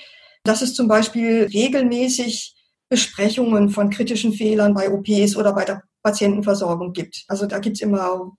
Das 0.44 0.60
ist 0.60 0.76
zum 0.76 0.86
Beispiel 0.86 1.48
regelmäßig 1.50 2.54
Besprechungen 2.90 3.70
von 3.70 3.88
kritischen 3.88 4.34
Fehlern 4.34 4.74
bei 4.74 4.90
OPs 4.90 5.34
oder 5.36 5.54
bei 5.54 5.64
der 5.64 5.82
Patientenversorgung 6.02 6.92
gibt. 6.92 7.24
Also 7.28 7.46
da 7.46 7.58
gibt's 7.58 7.80
immer 7.80 8.32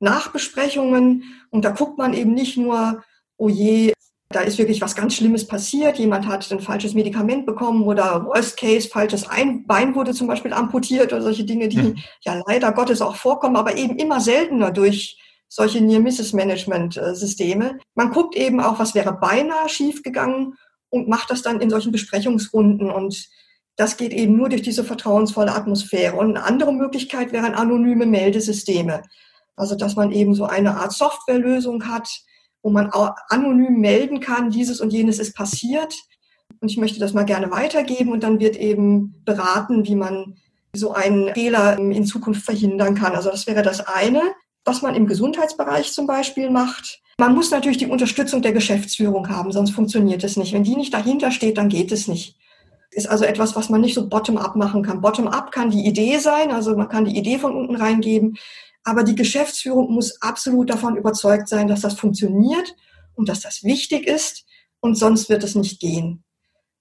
Nachbesprechungen 0.00 1.24
und 1.50 1.64
da 1.64 1.70
guckt 1.70 1.98
man 1.98 2.14
eben 2.14 2.34
nicht 2.34 2.56
nur, 2.56 3.02
oh 3.36 3.48
je, 3.48 3.92
da 4.28 4.40
ist 4.40 4.58
wirklich 4.58 4.80
was 4.80 4.96
ganz 4.96 5.14
Schlimmes 5.14 5.46
passiert, 5.46 5.98
jemand 5.98 6.26
hat 6.26 6.50
ein 6.50 6.60
falsches 6.60 6.94
Medikament 6.94 7.46
bekommen 7.46 7.84
oder 7.84 8.26
Worst 8.26 8.58
Case, 8.58 8.88
falsches 8.88 9.28
ein 9.28 9.66
Bein 9.66 9.94
wurde 9.94 10.12
zum 10.12 10.26
Beispiel 10.26 10.52
amputiert 10.52 11.12
oder 11.12 11.22
solche 11.22 11.44
Dinge, 11.44 11.68
die 11.68 11.78
mhm. 11.78 11.98
ja 12.22 12.42
leider 12.46 12.72
Gottes 12.72 13.00
auch 13.00 13.16
vorkommen, 13.16 13.56
aber 13.56 13.76
eben 13.76 13.96
immer 13.96 14.20
seltener 14.20 14.72
durch 14.72 15.18
solche 15.48 15.80
Near-Misses-Management-Systeme. 15.80 17.78
Man 17.94 18.10
guckt 18.10 18.34
eben 18.34 18.60
auch, 18.60 18.80
was 18.80 18.96
wäre 18.96 19.12
beinahe 19.12 19.68
schiefgegangen 19.68 20.54
und 20.90 21.08
macht 21.08 21.30
das 21.30 21.42
dann 21.42 21.60
in 21.60 21.70
solchen 21.70 21.92
Besprechungsrunden 21.92 22.90
und 22.90 23.28
das 23.76 23.98
geht 23.98 24.12
eben 24.12 24.36
nur 24.36 24.48
durch 24.48 24.62
diese 24.62 24.84
vertrauensvolle 24.84 25.54
Atmosphäre. 25.54 26.16
Und 26.16 26.36
eine 26.36 26.44
andere 26.44 26.72
Möglichkeit 26.72 27.32
wären 27.32 27.54
anonyme 27.54 28.06
Meldesysteme. 28.06 29.02
Also, 29.54 29.76
dass 29.76 29.96
man 29.96 30.12
eben 30.12 30.34
so 30.34 30.44
eine 30.44 30.76
Art 30.76 30.92
Softwarelösung 30.92 31.86
hat, 31.86 32.08
wo 32.62 32.70
man 32.70 32.90
anonym 33.28 33.78
melden 33.78 34.20
kann, 34.20 34.50
dieses 34.50 34.80
und 34.80 34.92
jenes 34.92 35.18
ist 35.18 35.36
passiert. 35.36 35.94
Und 36.60 36.70
ich 36.70 36.78
möchte 36.78 36.98
das 36.98 37.12
mal 37.12 37.24
gerne 37.24 37.50
weitergeben 37.50 38.12
und 38.12 38.22
dann 38.22 38.40
wird 38.40 38.56
eben 38.56 39.22
beraten, 39.24 39.86
wie 39.86 39.94
man 39.94 40.36
so 40.74 40.92
einen 40.92 41.32
Fehler 41.34 41.78
in 41.78 42.04
Zukunft 42.06 42.44
verhindern 42.44 42.94
kann. 42.94 43.14
Also 43.14 43.30
das 43.30 43.46
wäre 43.46 43.62
das 43.62 43.86
eine, 43.86 44.22
was 44.64 44.82
man 44.82 44.94
im 44.94 45.06
Gesundheitsbereich 45.06 45.92
zum 45.92 46.06
Beispiel 46.06 46.50
macht. 46.50 47.02
Man 47.18 47.34
muss 47.34 47.50
natürlich 47.50 47.78
die 47.78 47.86
Unterstützung 47.86 48.42
der 48.42 48.52
Geschäftsführung 48.52 49.28
haben, 49.28 49.52
sonst 49.52 49.70
funktioniert 49.70 50.24
es 50.24 50.36
nicht. 50.36 50.52
Wenn 50.52 50.64
die 50.64 50.76
nicht 50.76 50.92
dahinter 50.92 51.30
steht, 51.30 51.56
dann 51.58 51.68
geht 51.68 51.92
es 51.92 52.08
nicht 52.08 52.36
ist 52.96 53.06
also 53.06 53.24
etwas, 53.24 53.54
was 53.54 53.68
man 53.68 53.82
nicht 53.82 53.94
so 53.94 54.08
bottom-up 54.08 54.56
machen 54.56 54.82
kann. 54.82 55.02
Bottom-up 55.02 55.52
kann 55.52 55.70
die 55.70 55.86
Idee 55.86 56.18
sein, 56.18 56.50
also 56.50 56.74
man 56.74 56.88
kann 56.88 57.04
die 57.04 57.16
Idee 57.16 57.38
von 57.38 57.54
unten 57.54 57.76
reingeben, 57.76 58.38
aber 58.84 59.02
die 59.02 59.14
Geschäftsführung 59.14 59.92
muss 59.92 60.22
absolut 60.22 60.70
davon 60.70 60.96
überzeugt 60.96 61.46
sein, 61.48 61.68
dass 61.68 61.82
das 61.82 61.94
funktioniert 61.94 62.74
und 63.14 63.28
dass 63.28 63.40
das 63.40 63.62
wichtig 63.62 64.06
ist 64.06 64.46
und 64.80 64.94
sonst 64.94 65.28
wird 65.28 65.44
es 65.44 65.54
nicht 65.54 65.78
gehen. 65.78 66.24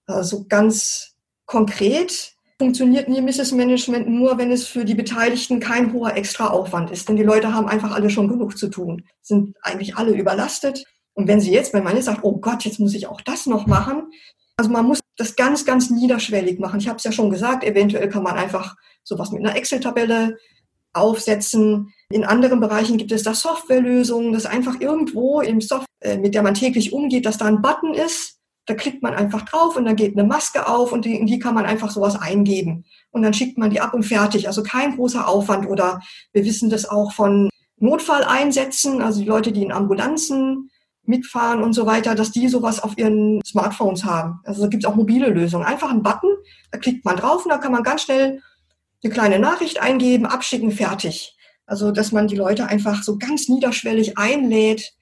Also 0.06 0.46
ganz 0.48 1.16
konkret 1.46 2.36
funktioniert 2.58 3.10
Nemesis 3.10 3.52
Management 3.52 4.08
nur, 4.08 4.38
wenn 4.38 4.52
es 4.52 4.66
für 4.66 4.86
die 4.86 4.96
Beteiligten 4.96 5.60
kein 5.60 5.92
hoher 5.92 6.16
Extraaufwand 6.16 6.92
ist, 6.92 7.10
denn 7.10 7.18
die 7.18 7.24
Leute 7.24 7.54
haben 7.54 7.68
einfach 7.68 7.92
alle 7.92 8.10
schon 8.10 8.30
genug 8.30 8.58
zu 8.58 8.70
tun, 8.70 9.04
sind 9.22 9.58
eigentlich 9.62 9.98
alle 9.98 10.14
überlastet 10.14 10.86
Und 11.14 11.28
wenn 11.28 11.42
Sie 11.42 11.52
jetzt, 11.52 11.74
wenn 11.74 11.84
man 11.84 11.96
jetzt 11.96 12.06
sagt, 12.06 12.24
oh 12.24 12.38
Gott, 12.38 12.64
jetzt 12.64 12.80
muss 12.80 12.94
ich 12.94 13.08
auch 13.08 13.20
das 13.20 13.48
noch 13.48 13.68
machen, 13.68 14.12
also 14.58 14.72
man 14.72 14.86
muss 14.86 15.00
das 15.18 15.36
ganz, 15.36 15.66
ganz 15.66 15.90
niederschwellig 15.90 16.60
machen. 16.60 16.80
Ich 16.80 16.88
habe 16.88 16.98
es 16.98 17.04
ja 17.04 17.12
schon 17.12 17.30
gesagt, 17.30 17.64
eventuell 17.64 18.10
kann 18.10 18.24
man 18.24 18.36
einfach 18.36 18.76
sowas 19.04 19.32
mit 19.32 19.46
einer 19.46 19.56
Excel-Tabelle 19.56 20.38
aufsetzen. 20.94 21.94
In 22.10 22.24
anderen 22.24 22.60
Bereichen 22.60 22.98
gibt 22.98 23.12
es 23.12 23.24
da 23.24 23.34
Softwarelösungen, 23.34 24.32
dass 24.32 24.46
einfach 24.46 24.80
irgendwo 24.80 25.42
im 25.42 25.60
Software, 25.60 25.88
äh, 26.02 26.18
mit 26.18 26.34
der 26.34 26.44
man 26.44 26.54
täglich 26.54 26.94
umgeht, 26.94 27.26
dass 27.26 27.38
da 27.38 27.46
ein 27.46 27.62
Button 27.62 27.94
ist. 27.94 28.40
Da 28.66 28.74
klickt 28.74 29.04
man 29.04 29.14
einfach 29.14 29.44
drauf 29.44 29.76
und 29.76 29.86
dann 29.86 29.96
geht 29.96 30.18
eine 30.18 30.28
Maske 30.28 30.68
auf 30.68 30.92
und 30.92 31.06
in 31.06 31.28
die 31.28 31.38
kann 31.38 31.54
man 31.54 31.66
einfach 31.66 31.92
sowas 31.92 32.20
eingeben. 32.20 32.86
Und 33.12 33.22
dann 33.22 33.34
schickt 33.34 33.58
man 33.58 33.70
die 33.70 33.82
ab 33.82 33.94
und 33.94 34.04
fertig. 34.04 34.48
Also 34.48 34.64
kein 34.64 34.96
großer 34.96 35.28
Aufwand. 35.28 35.68
Oder 35.68 36.00
wir 36.34 36.46
wissen 36.46 36.70
das 36.70 36.90
auch 36.90 37.14
von 37.14 37.50
Notfalleinsätzen, 37.78 39.02
also 39.02 39.20
die 39.20 39.28
Leute, 39.28 39.52
die 39.52 39.62
in 39.62 39.72
Ambulanzen 39.72 40.72
mitfahren 41.08 41.64
und 41.64 41.74
so 41.74 41.86
weiter, 41.86 42.16
dass 42.16 42.32
die 42.32 42.48
sowas 42.48 42.82
auf 42.82 42.98
ihren 42.98 43.42
Smartphones 43.46 44.04
haben. 44.06 44.40
Also 44.44 44.64
da 44.64 44.68
gibt 44.68 44.84
es 44.84 44.90
auch 44.90 44.96
mobile 44.96 45.30
Lösungen. 45.30 45.66
Einfach 45.66 45.92
ein 45.92 46.04
Button, 46.04 46.30
da 46.72 46.78
klickt 46.78 47.06
man 47.06 47.18
drauf 47.18 47.46
und 47.46 47.52
da 47.52 47.58
kann 47.58 47.72
man 47.72 47.84
ganz 47.84 48.04
schnell 48.04 48.42
eine 49.04 49.14
kleine 49.14 49.40
Nachricht 49.40 49.82
eingeben, 49.82 50.26
abschicken, 50.26 50.72
fertig. 50.72 51.38
Also 51.66 51.92
dass 51.92 52.12
man 52.12 52.28
die 52.28 52.36
Leute 52.36 52.68
einfach 52.68 53.04
so 53.04 53.18
ganz 53.18 53.50
niederschwellig 53.50 54.18
einlädt, 54.18 54.94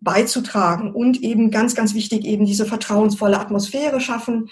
beizutragen 0.00 0.94
und 0.94 1.22
eben 1.22 1.50
ganz, 1.50 1.74
ganz 1.74 1.94
wichtig 1.94 2.24
eben 2.24 2.46
diese 2.46 2.66
vertrauensvolle 2.66 3.40
Atmosphäre 3.40 4.00
schaffen 4.00 4.50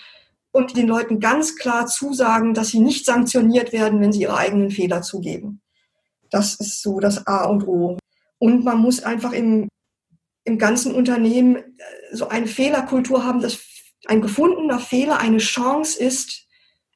und 0.52 0.76
den 0.76 0.86
Leuten 0.86 1.20
ganz 1.20 1.56
klar 1.56 1.86
zusagen, 1.86 2.54
dass 2.54 2.68
sie 2.68 2.80
nicht 2.80 3.04
sanktioniert 3.04 3.72
werden, 3.72 4.00
wenn 4.00 4.12
sie 4.12 4.22
ihre 4.22 4.36
eigenen 4.36 4.70
Fehler 4.70 5.02
zugeben. 5.02 5.60
Das 6.30 6.54
ist 6.54 6.82
so 6.82 7.00
das 7.00 7.26
A 7.26 7.44
und 7.44 7.66
O. 7.66 7.98
Und 8.38 8.64
man 8.64 8.78
muss 8.78 9.02
einfach 9.02 9.32
im 9.32 9.68
im 10.44 10.58
ganzen 10.58 10.94
Unternehmen 10.94 11.56
äh, 11.56 11.62
so 12.12 12.28
eine 12.28 12.46
Fehlerkultur 12.46 13.24
haben, 13.24 13.40
dass 13.40 13.58
ein 14.06 14.20
gefundener 14.20 14.78
Fehler 14.78 15.18
eine 15.18 15.38
Chance 15.38 15.98
ist, 15.98 16.46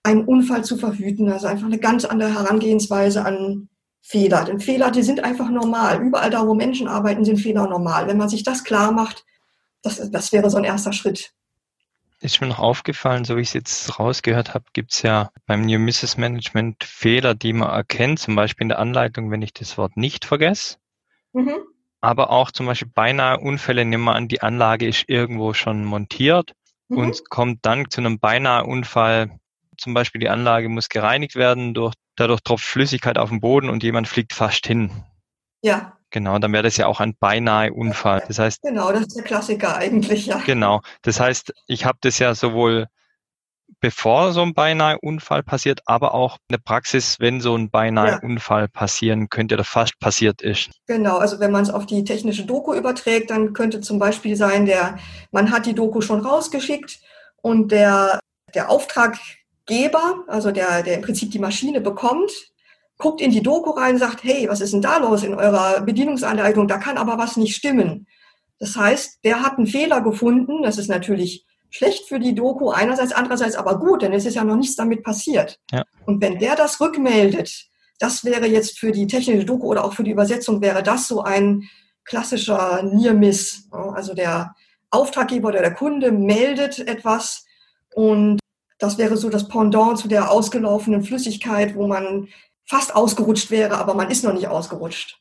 einen 0.03 0.25
Unfall 0.25 0.65
zu 0.65 0.77
verhüten. 0.77 1.31
Also 1.31 1.47
einfach 1.47 1.67
eine 1.67 1.79
ganz 1.79 2.05
andere 2.05 2.33
Herangehensweise 2.35 3.25
an 3.25 3.69
Fehler. 4.03 4.45
Denn 4.45 4.61
Fehler, 4.61 4.91
die 4.91 5.03
sind 5.03 5.25
einfach 5.25 5.51
normal. 5.51 6.03
Überall 6.03 6.31
da, 6.31 6.47
wo 6.47 6.55
Menschen 6.55 6.89
arbeiten, 6.89 7.25
sind 7.25 7.39
Fehler 7.39 7.67
normal. 7.67 8.07
Wenn 8.07 8.19
man 8.19 8.29
sich 8.29 8.43
das 8.43 8.65
klar 8.65 8.93
macht, 8.93 9.25
das, 9.83 10.11
das 10.11 10.33
wäre 10.33 10.51
so 10.51 10.59
ein 10.59 10.65
erster 10.65 10.93
Schritt. 10.93 11.33
Ist 12.21 12.41
mir 12.41 12.49
noch 12.49 12.59
aufgefallen, 12.59 13.25
so 13.25 13.37
wie 13.37 13.43
ich 13.43 13.49
es 13.49 13.55
jetzt 13.55 13.99
rausgehört 13.99 14.53
habe, 14.53 14.65
gibt 14.73 14.93
es 14.93 15.03
ja 15.03 15.31
beim 15.47 15.63
New 15.63 15.79
Mrs. 15.79 16.17
Management 16.17 16.83
Fehler, 16.83 17.35
die 17.35 17.53
man 17.53 17.71
erkennt, 17.71 18.19
zum 18.19 18.35
Beispiel 18.35 18.65
in 18.65 18.71
der 18.71 18.81
Anleitung, 18.81 19.31
wenn 19.31 19.41
ich 19.41 19.53
das 19.53 19.79
Wort 19.79 19.97
nicht 19.97 20.25
vergesse. 20.25 20.79
Mhm 21.33 21.59
aber 22.01 22.31
auch 22.31 22.51
zum 22.51 22.67
Beispiel 22.67 22.91
beinahe 22.93 23.39
Unfälle, 23.39 23.85
nehmen 23.85 24.05
wir 24.05 24.15
an, 24.15 24.29
die 24.29 24.43
Anlage 24.43 24.87
ist 24.87 25.05
irgendwo 25.09 25.55
schon 25.55 25.85
montiert 25.85 26.53
mhm. 26.89 26.99
und 26.99 27.31
kommt 27.31 27.65
dann 27.67 27.91
zu 27.91 28.01
einem 28.01 28.19
beinahe 28.19 28.65
Unfall. 28.65 29.39
Zum 29.77 29.95
Beispiel 29.95 30.21
die 30.21 30.29
Anlage 30.29 30.69
muss 30.69 30.89
gereinigt 30.89 31.37
werden, 31.37 31.75
durch, 31.75 31.95
dadurch 32.17 32.41
tropft 32.43 32.65
Flüssigkeit 32.65 33.19
auf 33.19 33.31
den 33.31 33.41
Boden 33.41 33.71
und 33.71 33.83
jemand 33.83 34.09
fliegt 34.09 34.33
fast 34.33 34.67
hin. 34.67 34.91
Ja. 35.63 35.95
Genau, 36.11 36.39
dann 36.39 36.53
wäre 36.53 36.63
das 36.63 36.79
ja 36.79 36.87
auch 36.87 37.01
ein 37.01 37.15
beinahe 37.17 37.73
Unfall. 37.73 38.25
Das 38.27 38.39
heißt. 38.39 38.63
Genau, 38.63 38.91
das 38.93 39.03
ist 39.03 39.17
der 39.17 39.25
Klassiker 39.25 39.77
eigentlich, 39.77 40.27
ja. 40.27 40.39
Genau. 40.39 40.81
Das 41.03 41.21
heißt, 41.21 41.53
ich 41.67 41.85
habe 41.85 41.99
das 42.01 42.19
ja 42.19 42.35
sowohl 42.35 42.87
bevor 43.81 44.33
so 44.33 44.43
ein 44.43 44.55
beinahe 44.55 44.99
Unfall 45.01 45.43
passiert, 45.43 45.81
aber 45.87 46.15
auch 46.15 46.37
in 46.49 46.55
der 46.55 46.59
Praxis, 46.59 47.17
wenn 47.21 47.41
so 47.41 47.55
ein 47.57 47.71
beinahe 47.71 48.11
ja. 48.11 48.21
Unfall 48.23 48.69
passieren 48.69 49.29
könnte 49.29 49.55
oder 49.55 49.65
fast 49.65 49.99
passiert 49.99 50.43
ist. 50.43 50.71
Genau, 50.87 51.19
also 51.19 51.41
wenn 51.41 51.53
man 51.53 51.63
es 51.63 51.71
auf 51.71 51.87
die 51.87 52.05
technische 52.05 52.45
Doku 52.45 52.75
überträgt, 52.75 53.31
dann 53.31 53.53
könnte 53.53 53.81
zum 53.81 53.99
Beispiel 53.99 54.37
sein, 54.37 54.67
der, 54.67 54.99
man 55.31 55.51
hat 55.51 55.67
die 55.67 55.75
Doku 55.75 56.01
schon 56.01 56.21
rausgeschickt 56.21 57.01
und 57.41 57.73
der, 57.73 58.21
der 58.55 58.71
Auftraggeber, 58.71 60.25
also 60.27 60.51
der, 60.51 60.83
der 60.83 60.95
im 60.95 61.03
Prinzip 61.03 61.31
die 61.31 61.39
Maschine 61.39 61.81
bekommt, 61.81 62.33
guckt 62.99 63.21
in 63.21 63.31
die 63.31 63.43
Doku 63.43 63.71
rein 63.71 63.95
und 63.95 64.01
sagt, 64.01 64.25
hey, 64.25 64.49
was 64.49 64.61
ist 64.61 64.73
denn 64.73 64.83
da 64.83 64.99
los 64.99 65.23
in 65.23 65.35
eurer 65.35 65.81
Bedienungsanleitung? 65.83 66.67
Da 66.67 66.79
kann 66.79 66.99
aber 66.99 67.17
was 67.17 67.37
nicht 67.37 67.55
stimmen. 67.55 68.07
Das 68.59 68.77
heißt, 68.77 69.25
der 69.25 69.43
hat 69.43 69.57
einen 69.57 69.69
Fehler 69.69 70.01
gefunden. 70.01 70.63
Das 70.63 70.79
ist 70.79 70.89
natürlich 70.89 71.47
schlecht 71.71 72.09
für 72.09 72.19
die 72.19 72.35
Doku 72.35 72.71
einerseits, 72.71 73.13
andererseits 73.13 73.57
aber 73.57 73.79
gut, 73.79 74.03
denn 74.03 74.13
es 74.13 74.25
ist 74.25 74.35
ja 74.35 74.45
noch 74.45 74.57
nichts 74.57 74.77
damit 74.77 75.03
passiert. 75.03 75.59
Ja. 75.71 75.85
Und 76.07 76.21
wenn 76.23 76.39
der 76.39 76.57
das 76.57 76.81
rückmeldet, 76.81 77.67
das 77.99 78.25
wäre 78.25 78.47
jetzt 78.47 78.79
für 78.79 78.93
die 78.93 79.07
technische 79.07 79.45
Doku 79.45 79.67
oder 79.67 79.85
auch 79.85 79.93
für 79.93 80.05
die 80.05 80.13
Übersetzung 80.13 80.61
wäre 80.61 80.83
das 80.83 81.09
so 81.09 81.23
ein 81.23 81.69
klassischer 82.05 82.83
Near 82.83 83.15
Miss. 83.15 83.69
Also 83.71 84.15
der 84.15 84.55
Auftraggeber 84.91 85.49
oder 85.49 85.61
der 85.61 85.75
Kunde 85.75 86.13
meldet 86.13 86.79
etwas 86.79 87.45
und 87.95 88.39
das 88.79 88.97
wäre 88.97 89.17
so 89.17 89.29
das 89.29 89.49
Pendant 89.49 89.99
zu 89.99 90.09
der 90.09 90.31
ausgelaufenen 90.31 91.03
Flüssigkeit, 91.03 91.75
wo 91.75 91.87
man 91.87 92.29
fast 92.65 92.95
ausgerutscht 92.95 93.51
wäre, 93.51 93.77
aber 93.79 93.95
man 93.95 94.11
ist 94.11 94.25
noch 94.25 94.33
nicht 94.33 94.47
ausgerutscht. 94.47 95.21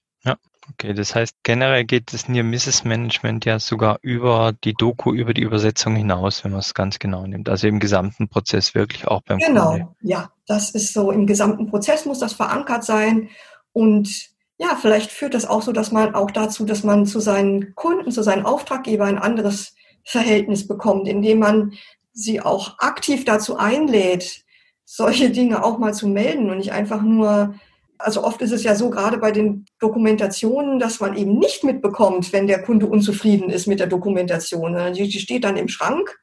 Okay, 0.73 0.93
das 0.93 1.15
heißt, 1.15 1.35
generell 1.43 1.85
geht 1.85 2.13
das 2.13 2.27
Near 2.27 2.43
Misses 2.43 2.83
Management 2.83 3.45
ja 3.45 3.59
sogar 3.59 3.99
über 4.01 4.53
die 4.63 4.73
Doku, 4.73 5.13
über 5.13 5.33
die 5.33 5.41
Übersetzung 5.41 5.95
hinaus, 5.95 6.43
wenn 6.43 6.51
man 6.51 6.59
es 6.59 6.73
ganz 6.73 6.99
genau 6.99 7.25
nimmt. 7.25 7.49
Also 7.49 7.67
im 7.67 7.79
gesamten 7.79 8.27
Prozess 8.27 8.75
wirklich 8.75 9.07
auch 9.07 9.21
beim 9.21 9.39
Genau, 9.39 9.71
Kunde. 9.71 9.87
ja, 10.01 10.31
das 10.45 10.71
ist 10.71 10.93
so, 10.93 11.11
im 11.11 11.25
gesamten 11.25 11.67
Prozess 11.67 12.05
muss 12.05 12.19
das 12.19 12.33
verankert 12.33 12.83
sein 12.83 13.29
und 13.71 14.29
ja, 14.59 14.75
vielleicht 14.79 15.11
führt 15.11 15.35
das 15.35 15.45
auch 15.45 15.61
so, 15.61 15.71
dass 15.71 15.91
man 15.91 16.15
auch 16.15 16.31
dazu, 16.31 16.65
dass 16.65 16.83
man 16.83 17.05
zu 17.05 17.19
seinen 17.19 17.75
Kunden, 17.75 18.11
zu 18.11 18.23
seinen 18.23 18.43
Auftraggebern 18.45 19.09
ein 19.09 19.21
anderes 19.21 19.75
Verhältnis 20.03 20.67
bekommt, 20.67 21.07
indem 21.07 21.39
man 21.39 21.73
sie 22.11 22.41
auch 22.41 22.79
aktiv 22.79 23.23
dazu 23.23 23.57
einlädt, 23.57 24.43
solche 24.83 25.29
Dinge 25.29 25.63
auch 25.63 25.77
mal 25.77 25.93
zu 25.93 26.07
melden 26.07 26.49
und 26.49 26.57
nicht 26.57 26.71
einfach 26.71 27.03
nur 27.03 27.55
also 27.99 28.23
oft 28.23 28.41
ist 28.41 28.51
es 28.51 28.63
ja 28.63 28.75
so, 28.75 28.89
gerade 28.89 29.17
bei 29.17 29.31
den 29.31 29.65
Dokumentationen, 29.79 30.79
dass 30.79 30.99
man 30.99 31.15
eben 31.17 31.37
nicht 31.37 31.63
mitbekommt, 31.63 32.31
wenn 32.33 32.47
der 32.47 32.61
Kunde 32.61 32.87
unzufrieden 32.87 33.49
ist 33.49 33.67
mit 33.67 33.79
der 33.79 33.87
Dokumentation. 33.87 34.93
Die 34.93 35.19
steht 35.19 35.43
dann 35.43 35.57
im 35.57 35.67
Schrank 35.67 36.17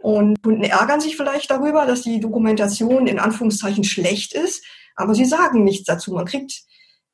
und 0.00 0.42
Kunden 0.42 0.64
ärgern 0.64 1.00
sich 1.00 1.16
vielleicht 1.16 1.50
darüber, 1.50 1.86
dass 1.86 2.02
die 2.02 2.20
Dokumentation 2.20 3.06
in 3.06 3.18
Anführungszeichen 3.18 3.84
schlecht 3.84 4.32
ist, 4.32 4.64
aber 4.96 5.14
sie 5.14 5.24
sagen 5.24 5.64
nichts 5.64 5.84
dazu. 5.84 6.12
Man 6.12 6.26
kriegt 6.26 6.62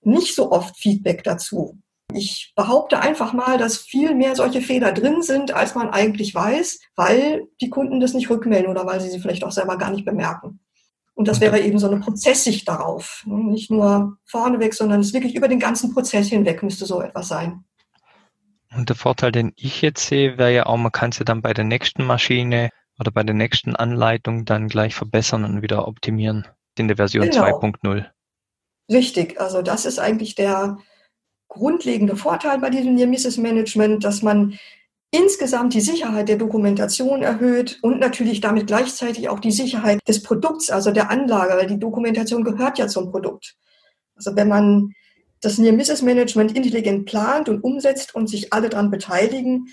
nicht 0.02 0.34
so 0.34 0.52
oft 0.52 0.76
Feedback 0.76 1.24
dazu. 1.24 1.78
Ich 2.12 2.52
behaupte 2.54 3.00
einfach 3.00 3.32
mal, 3.32 3.56
dass 3.58 3.78
viel 3.78 4.14
mehr 4.14 4.37
solche 4.37 4.60
Fehler 4.60 4.92
drin 4.92 5.22
sind, 5.22 5.52
als 5.52 5.74
man 5.74 5.88
eigentlich 5.88 6.34
weiß, 6.34 6.78
weil 6.94 7.48
die 7.60 7.70
Kunden 7.70 7.98
das 7.98 8.12
nicht 8.12 8.30
rückmelden 8.30 8.70
oder 8.70 8.87
weil 8.87 9.00
sie 9.00 9.10
sie 9.10 9.18
vielleicht 9.18 9.42
auch 9.42 9.52
selber 9.52 9.78
gar 9.78 9.90
nicht 9.90 10.04
bemerken. 10.04 10.60
Und 11.14 11.29
das 11.29 11.40
wäre 11.40 11.61
eben 11.61 11.79
so 11.79 11.88
eine 11.88 12.00
Prozesssicht 12.00 12.68
darauf. 12.68 13.22
Ne? 13.27 13.37
Nicht 13.44 13.70
nur 13.70 14.18
vorneweg, 14.24 14.74
sondern 14.74 15.00
es 15.00 15.12
wirklich 15.12 15.35
über 15.37 15.48
den 15.48 15.61
ganzen 15.61 15.94
Prozess 15.94 16.29
hinweg 16.29 16.62
müsste 16.62 16.87
so 16.87 17.00
etwas 17.00 17.29
sein. 17.29 17.64
Und 18.77 18.88
der 18.88 18.96
Vorteil, 18.96 19.31
den 19.31 19.53
ich 19.55 19.83
jetzt 19.83 20.07
sehe, 20.07 20.37
wäre 20.38 20.53
ja 20.53 20.66
auch, 20.66 20.77
man 20.77 20.90
kann 20.90 21.12
sie 21.12 21.24
dann 21.24 21.42
bei 21.42 21.55
der 21.55 21.64
nächsten 21.64 22.05
Maschine 22.05 22.70
oder 22.98 23.12
bei 23.12 23.22
der 23.22 23.35
nächsten 23.35 23.77
Anleitung 23.77 24.44
dann 24.44 24.68
gleich 24.68 24.94
verbessern 24.94 25.44
und 25.44 25.62
wieder 25.62 25.87
optimieren 25.87 26.46
in 26.77 26.88
der 26.88 26.96
Version 26.96 27.31
genau. 27.31 27.61
2.0. 27.61 28.07
Richtig, 28.90 29.40
also 29.40 29.62
das 29.62 29.87
ist 29.87 29.98
eigentlich 29.98 30.35
der 30.35 30.79
grundlegende 31.48 32.16
Vorteil 32.16 32.59
bei 32.59 32.70
diesem 32.70 32.94
Near 32.94 33.07
Misses 33.07 33.38
Management, 33.38 34.03
dass 34.03 34.22
man 34.22 34.59
insgesamt 35.14 35.74
die 35.74 35.81
Sicherheit 35.81 36.29
der 36.29 36.37
Dokumentation 36.37 37.22
erhöht 37.22 37.79
und 37.83 38.00
natürlich 38.00 38.40
damit 38.40 38.66
gleichzeitig 38.66 39.29
auch 39.29 39.38
die 39.38 39.53
Sicherheit 39.53 40.00
des 40.09 40.22
Produkts, 40.22 40.70
also 40.70 40.90
der 40.90 41.09
Anlage, 41.11 41.55
weil 41.55 41.68
die 41.68 41.79
Dokumentation 41.79 42.42
gehört 42.42 42.79
ja 42.79 42.88
zum 42.88 43.12
Produkt. 43.12 43.55
Also 44.16 44.35
wenn 44.35 44.48
man 44.48 44.92
das 45.40 45.59
Near 45.59 45.72
Misses 45.72 46.03
Management 46.03 46.57
intelligent 46.57 47.07
plant 47.07 47.48
und 47.48 47.62
umsetzt 47.62 48.14
und 48.14 48.29
sich 48.29 48.53
alle 48.53 48.68
daran 48.68 48.90
beteiligen, 48.90 49.68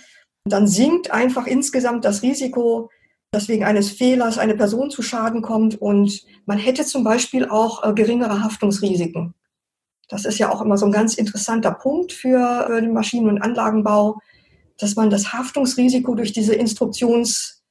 dann 0.46 0.68
sinkt 0.68 1.10
einfach 1.10 1.48
insgesamt 1.48 2.06
das 2.06 2.22
Risiko, 2.22 2.92
dass 3.32 3.48
wegen 3.48 3.64
eines 3.64 3.90
Fehlers 3.90 4.38
eine 4.38 4.56
Person 4.56 4.92
zu 4.92 5.02
Schaden 5.02 5.42
kommt 5.42 5.82
und 5.82 6.22
man 6.46 6.60
hätte 6.60 6.86
zum 6.86 7.04
Beispiel 7.04 7.48
auch 7.48 7.84
äh, 7.84 7.94
geringere 7.94 8.44
Haftungsrisiken. 8.44 9.34
Das 10.08 10.26
ist 10.26 10.38
ja 10.38 10.52
auch 10.52 10.62
immer 10.62 10.78
so 10.78 10.86
ein 10.86 10.92
ganz 10.92 11.16
interessanter 11.16 11.72
Punkt 11.72 12.12
für, 12.12 12.66
für 12.68 12.82
den 12.82 12.94
Maschinen- 12.94 13.30
und 13.30 13.42
Anlagenbau 13.42 14.20
dass 14.82 14.96
man 14.96 15.10
das 15.10 15.32
Haftungsrisiko 15.32 16.16
durch 16.16 16.32
diese 16.34 16.56
Instruktionsfehler 16.56 17.62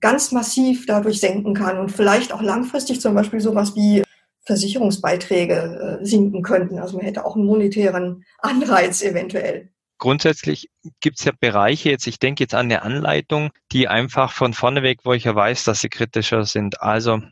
ganz 0.00 0.32
massiv 0.32 0.86
dadurch 0.86 1.20
senken 1.20 1.54
kann 1.54 1.78
und 1.78 1.90
vielleicht 1.90 2.32
auch 2.32 2.42
langfristig 2.42 3.00
zum 3.00 3.14
Beispiel 3.14 3.40
sowas 3.40 3.76
wie 3.76 4.02
Versicherungsbeiträge 4.44 6.00
äh, 6.00 6.04
sinken 6.04 6.42
könnten. 6.42 6.80
Also 6.80 6.96
man 6.96 7.06
hätte 7.06 7.24
auch 7.24 7.36
einen 7.36 7.46
monetären 7.46 8.24
Anreiz 8.38 9.02
eventuell. 9.02 9.70
Grundsätzlich 9.98 10.68
gibt 11.00 11.20
es 11.20 11.24
ja 11.26 11.32
Bereiche, 11.38 11.90
jetzt 11.90 12.08
ich 12.08 12.18
denke 12.18 12.42
jetzt 12.42 12.54
an 12.54 12.66
eine 12.66 12.82
Anleitung, 12.82 13.50
die 13.70 13.86
einfach 13.86 14.32
von 14.32 14.52
vorne 14.52 14.82
weg, 14.82 15.00
wo 15.04 15.12
ich 15.12 15.22
ja 15.24 15.34
weiß, 15.36 15.62
dass 15.62 15.80
sie 15.80 15.90
kritischer 15.90 16.44
sind. 16.44 16.82
Also 16.82 17.22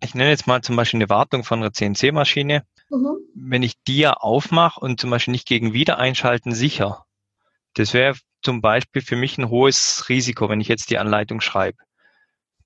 ich 0.00 0.14
nenne 0.14 0.30
jetzt 0.30 0.46
mal 0.46 0.62
zum 0.62 0.76
Beispiel 0.76 0.98
eine 0.98 1.10
Wartung 1.10 1.42
von 1.42 1.58
einer 1.58 1.72
CNC-Maschine. 1.72 2.62
Mhm. 2.90 3.16
Wenn 3.34 3.64
ich 3.64 3.82
die 3.82 3.98
ja 3.98 4.12
aufmache 4.12 4.78
und 4.78 5.00
zum 5.00 5.10
Beispiel 5.10 5.32
nicht 5.32 5.48
gegen 5.48 5.72
Wiedereinschalten 5.72 6.52
sicher, 6.52 7.06
Das 7.74 7.94
wäre 7.94 8.16
zum 8.42 8.60
Beispiel 8.60 9.02
für 9.02 9.16
mich 9.16 9.38
ein 9.38 9.48
hohes 9.48 10.08
Risiko, 10.08 10.48
wenn 10.48 10.60
ich 10.60 10.68
jetzt 10.68 10.90
die 10.90 10.98
Anleitung 10.98 11.40
schreibe. 11.40 11.78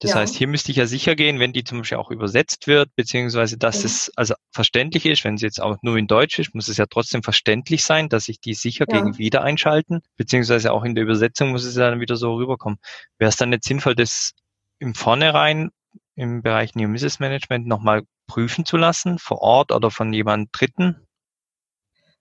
Das 0.01 0.11
ja. 0.11 0.17
heißt, 0.19 0.35
hier 0.35 0.47
müsste 0.47 0.71
ich 0.71 0.77
ja 0.77 0.87
sicher 0.87 1.17
gehen, 1.17 1.39
wenn 1.39 1.55
die 1.55 1.65
zum 1.65 1.79
Beispiel 1.79 1.97
auch 1.97 2.11
übersetzt 2.11 2.67
wird, 2.67 2.95
beziehungsweise 2.97 3.57
dass 3.57 3.81
ja. 3.81 3.87
es 3.87 4.13
also 4.15 4.35
verständlich 4.51 5.07
ist, 5.07 5.25
wenn 5.25 5.39
sie 5.39 5.47
jetzt 5.47 5.61
auch 5.61 5.79
nur 5.81 5.97
in 5.97 6.07
Deutsch 6.07 6.39
ist, 6.39 6.55
muss 6.55 6.69
es 6.69 6.77
ja 6.77 6.85
trotzdem 6.87 7.23
verständlich 7.23 7.83
sein, 7.83 8.11
dass 8.11 8.29
ich 8.29 8.39
die 8.41 8.53
sicher 8.53 8.85
ja. 8.89 8.99
gegen 8.99 9.17
wieder 9.17 9.43
einschalten, 9.43 10.03
beziehungsweise 10.17 10.73
auch 10.73 10.85
in 10.85 10.95
der 10.95 11.05
Übersetzung 11.05 11.51
muss 11.51 11.65
es 11.65 11.77
ja 11.77 11.91
dann 11.91 12.01
wieder 12.01 12.17
so 12.17 12.35
rüberkommen. 12.35 12.79
Wäre 13.19 13.31
es 13.31 13.37
dann 13.37 13.51
nicht 13.51 13.65
sinnvoll, 13.65 13.95
das 13.95 14.33
im 14.79 14.95
Vornherein 14.95 15.71
im 16.15 16.43
Bereich 16.43 16.75
New 16.75 16.89
Mrs. 16.89 17.19
Management 17.19 17.67
nochmal 17.67 18.03
prüfen 18.27 18.67
zu 18.67 18.77
lassen, 18.77 19.19
vor 19.19 19.41
Ort 19.41 19.73
oder 19.73 19.91
von 19.91 20.13
jemand 20.13 20.51
Dritten? 20.53 21.06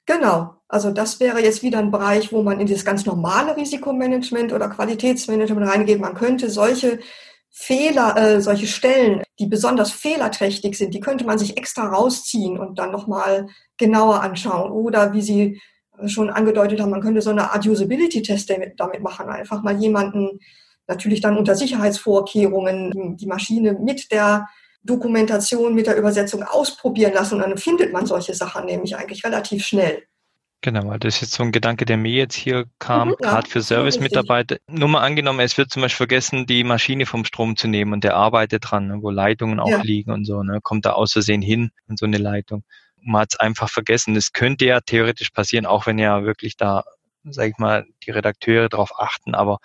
Genau. 0.05 0.55
Also 0.67 0.91
das 0.91 1.19
wäre 1.19 1.41
jetzt 1.41 1.63
wieder 1.63 1.79
ein 1.79 1.91
Bereich, 1.91 2.31
wo 2.31 2.43
man 2.43 2.59
in 2.59 2.67
das 2.67 2.85
ganz 2.85 3.05
normale 3.05 3.55
Risikomanagement 3.55 4.53
oder 4.53 4.69
Qualitätsmanagement 4.69 5.67
reingeht. 5.67 5.99
Man 5.99 6.15
könnte 6.15 6.49
solche 6.49 6.99
Fehler, 7.49 8.17
äh, 8.17 8.41
solche 8.41 8.67
Stellen, 8.67 9.23
die 9.39 9.45
besonders 9.47 9.91
fehlerträchtig 9.91 10.77
sind, 10.77 10.93
die 10.93 10.99
könnte 10.99 11.25
man 11.25 11.37
sich 11.37 11.57
extra 11.57 11.87
rausziehen 11.87 12.59
und 12.59 12.77
dann 12.77 12.91
nochmal 12.91 13.47
genauer 13.77 14.21
anschauen. 14.21 14.71
Oder 14.71 15.13
wie 15.13 15.21
Sie 15.21 15.61
schon 16.07 16.29
angedeutet 16.29 16.81
haben, 16.81 16.91
man 16.91 17.01
könnte 17.01 17.21
so 17.21 17.29
eine 17.29 17.51
Art 17.53 17.65
Usability-Test 17.65 18.53
damit 18.77 19.01
machen. 19.01 19.29
Einfach 19.29 19.63
mal 19.63 19.77
jemanden, 19.77 20.39
natürlich 20.87 21.21
dann 21.21 21.37
unter 21.37 21.55
Sicherheitsvorkehrungen, 21.55 23.15
die 23.17 23.25
Maschine 23.27 23.73
mit 23.73 24.11
der 24.11 24.47
Dokumentation, 24.85 25.73
mit 25.73 25.87
der 25.87 25.97
Übersetzung 25.97 26.43
ausprobieren 26.43 27.13
lassen. 27.13 27.35
Und 27.35 27.41
dann 27.41 27.57
findet 27.57 27.91
man 27.91 28.05
solche 28.05 28.33
Sachen 28.33 28.65
nämlich 28.65 28.95
eigentlich 28.95 29.23
relativ 29.25 29.65
schnell. 29.65 30.03
Genau, 30.61 30.97
das 30.97 31.15
ist 31.15 31.21
jetzt 31.21 31.33
so 31.33 31.43
ein 31.43 31.51
Gedanke, 31.51 31.85
der 31.85 31.97
mir 31.97 32.11
jetzt 32.11 32.33
hier 32.33 32.65
kam, 32.79 33.09
mhm, 33.09 33.15
gerade 33.21 33.47
für 33.47 33.61
Service-Mitarbeiter. 33.61 34.57
Nur 34.67 34.89
mal 34.89 35.01
angenommen, 35.01 35.41
es 35.41 35.59
wird 35.59 35.69
zum 35.69 35.83
Beispiel 35.83 36.07
vergessen, 36.07 36.47
die 36.47 36.63
Maschine 36.63 37.05
vom 37.05 37.23
Strom 37.23 37.55
zu 37.55 37.67
nehmen 37.67 37.93
und 37.93 38.03
der 38.03 38.15
arbeitet 38.15 38.71
dran, 38.71 38.87
ne, 38.87 38.97
wo 39.01 39.11
Leitungen 39.11 39.59
auch 39.59 39.69
ja. 39.69 39.81
liegen 39.83 40.11
und 40.11 40.25
so, 40.25 40.41
ne, 40.41 40.59
kommt 40.63 40.87
da 40.87 40.93
aus 40.93 41.13
Versehen 41.13 41.43
hin 41.43 41.69
in 41.87 41.97
so 41.97 42.07
eine 42.07 42.17
Leitung. 42.17 42.63
Man 42.99 43.21
hat 43.21 43.33
es 43.33 43.39
einfach 43.39 43.69
vergessen. 43.69 44.15
Das 44.15 44.33
könnte 44.33 44.65
ja 44.65 44.79
theoretisch 44.81 45.29
passieren, 45.29 45.67
auch 45.67 45.85
wenn 45.85 45.99
ja 45.99 46.23
wirklich 46.23 46.57
da, 46.57 46.83
sag 47.25 47.49
ich 47.49 47.57
mal, 47.59 47.85
die 48.03 48.09
Redakteure 48.09 48.67
darauf 48.67 48.99
achten, 48.99 49.35
aber 49.35 49.59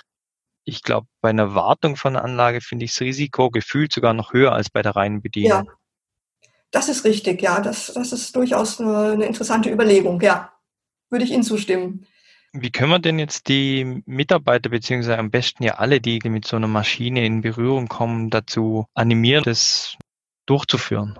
ich 0.70 0.82
glaube, 0.82 1.06
bei 1.20 1.30
einer 1.30 1.54
Wartung 1.54 1.96
von 1.96 2.14
der 2.14 2.24
Anlage 2.24 2.60
finde 2.60 2.84
ich 2.84 2.92
das 2.92 3.00
Risiko 3.00 3.50
gefühlt 3.50 3.92
sogar 3.92 4.14
noch 4.14 4.32
höher 4.32 4.52
als 4.52 4.70
bei 4.70 4.82
der 4.82 4.96
reinen 4.96 5.20
Bedienung. 5.20 5.66
Ja, 5.66 5.72
das 6.70 6.88
ist 6.88 7.04
richtig, 7.04 7.42
ja. 7.42 7.60
Das, 7.60 7.92
das 7.92 8.12
ist 8.12 8.34
durchaus 8.36 8.80
eine, 8.80 9.12
eine 9.12 9.26
interessante 9.26 9.70
Überlegung, 9.70 10.20
ja 10.20 10.52
würde 11.10 11.24
ich 11.24 11.32
Ihnen 11.32 11.42
zustimmen. 11.42 12.06
Wie 12.52 12.70
können 12.70 12.90
wir 12.90 12.98
denn 12.98 13.18
jetzt 13.18 13.48
die 13.48 14.02
Mitarbeiter 14.06 14.70
beziehungsweise 14.70 15.18
am 15.18 15.30
besten 15.30 15.62
ja 15.62 15.74
alle, 15.74 16.00
die 16.00 16.18
mit 16.24 16.46
so 16.46 16.56
einer 16.56 16.66
Maschine 16.66 17.24
in 17.24 17.42
Berührung 17.42 17.86
kommen, 17.86 18.30
dazu 18.30 18.86
animieren, 18.94 19.44
das 19.44 19.96
durchzuführen? 20.46 21.18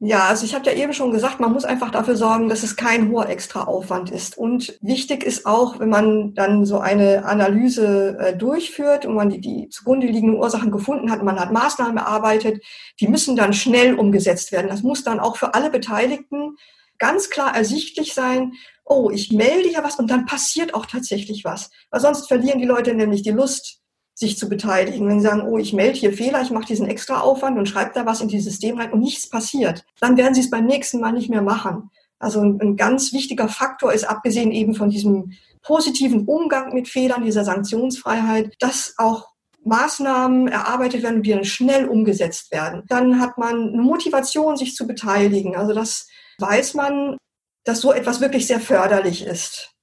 Ja, 0.00 0.26
also 0.26 0.44
ich 0.44 0.54
habe 0.54 0.64
ja 0.66 0.76
eben 0.76 0.92
schon 0.92 1.10
gesagt, 1.10 1.40
man 1.40 1.52
muss 1.52 1.64
einfach 1.64 1.90
dafür 1.90 2.14
sorgen, 2.14 2.48
dass 2.48 2.62
es 2.62 2.76
kein 2.76 3.10
hoher 3.10 3.28
Extraaufwand 3.28 4.12
ist. 4.12 4.38
Und 4.38 4.78
wichtig 4.80 5.24
ist 5.24 5.44
auch, 5.44 5.80
wenn 5.80 5.88
man 5.88 6.34
dann 6.34 6.64
so 6.64 6.78
eine 6.78 7.24
Analyse 7.24 8.16
äh, 8.20 8.36
durchführt 8.36 9.06
und 9.06 9.16
man 9.16 9.28
die, 9.30 9.40
die 9.40 9.68
zugrunde 9.70 10.06
liegenden 10.06 10.38
Ursachen 10.38 10.70
gefunden 10.70 11.10
hat, 11.10 11.24
man 11.24 11.40
hat 11.40 11.52
Maßnahmen 11.52 11.96
erarbeitet, 11.96 12.62
die 13.00 13.08
müssen 13.08 13.34
dann 13.34 13.52
schnell 13.52 13.94
umgesetzt 13.94 14.52
werden. 14.52 14.68
Das 14.68 14.82
muss 14.82 15.02
dann 15.02 15.18
auch 15.18 15.36
für 15.36 15.54
alle 15.54 15.68
Beteiligten 15.68 16.56
ganz 16.98 17.28
klar 17.28 17.56
ersichtlich 17.56 18.14
sein, 18.14 18.52
oh, 18.84 19.10
ich 19.10 19.32
melde 19.32 19.68
ja 19.70 19.82
was 19.82 19.98
und 19.98 20.10
dann 20.10 20.26
passiert 20.26 20.74
auch 20.74 20.86
tatsächlich 20.86 21.44
was. 21.44 21.70
Weil 21.90 22.00
sonst 22.00 22.28
verlieren 22.28 22.60
die 22.60 22.66
Leute 22.66 22.94
nämlich 22.94 23.22
die 23.22 23.30
Lust, 23.30 23.77
sich 24.18 24.36
zu 24.36 24.48
beteiligen. 24.48 25.08
Wenn 25.08 25.20
sie 25.20 25.26
sagen, 25.26 25.46
oh, 25.46 25.58
ich 25.58 25.72
melde 25.72 25.96
hier 25.96 26.12
Fehler, 26.12 26.42
ich 26.42 26.50
mache 26.50 26.66
diesen 26.66 26.88
extra 26.88 27.20
Aufwand 27.20 27.56
und 27.56 27.68
schreibe 27.68 27.92
da 27.94 28.04
was 28.04 28.20
in 28.20 28.26
dieses 28.26 28.52
System 28.52 28.76
rein 28.76 28.92
und 28.92 28.98
nichts 28.98 29.28
passiert, 29.28 29.84
dann 30.00 30.16
werden 30.16 30.34
sie 30.34 30.40
es 30.40 30.50
beim 30.50 30.66
nächsten 30.66 30.98
Mal 31.00 31.12
nicht 31.12 31.30
mehr 31.30 31.42
machen. 31.42 31.90
Also 32.18 32.40
ein, 32.40 32.60
ein 32.60 32.76
ganz 32.76 33.12
wichtiger 33.12 33.48
Faktor 33.48 33.92
ist, 33.92 34.02
abgesehen 34.02 34.50
eben 34.50 34.74
von 34.74 34.90
diesem 34.90 35.34
positiven 35.62 36.26
Umgang 36.26 36.74
mit 36.74 36.88
Fehlern, 36.88 37.24
dieser 37.24 37.44
Sanktionsfreiheit, 37.44 38.56
dass 38.58 38.94
auch 38.98 39.28
Maßnahmen 39.64 40.48
erarbeitet 40.48 41.04
werden, 41.04 41.22
die 41.22 41.30
dann 41.30 41.44
schnell 41.44 41.86
umgesetzt 41.86 42.50
werden. 42.50 42.82
Dann 42.88 43.20
hat 43.20 43.38
man 43.38 43.72
eine 43.72 43.82
Motivation, 43.82 44.56
sich 44.56 44.74
zu 44.74 44.88
beteiligen. 44.88 45.54
Also 45.54 45.74
das 45.74 46.08
weiß 46.38 46.74
man, 46.74 47.16
dass 47.64 47.80
so 47.80 47.92
etwas 47.92 48.20
wirklich 48.20 48.48
sehr 48.48 48.60
förderlich 48.60 49.24
ist. 49.24 49.77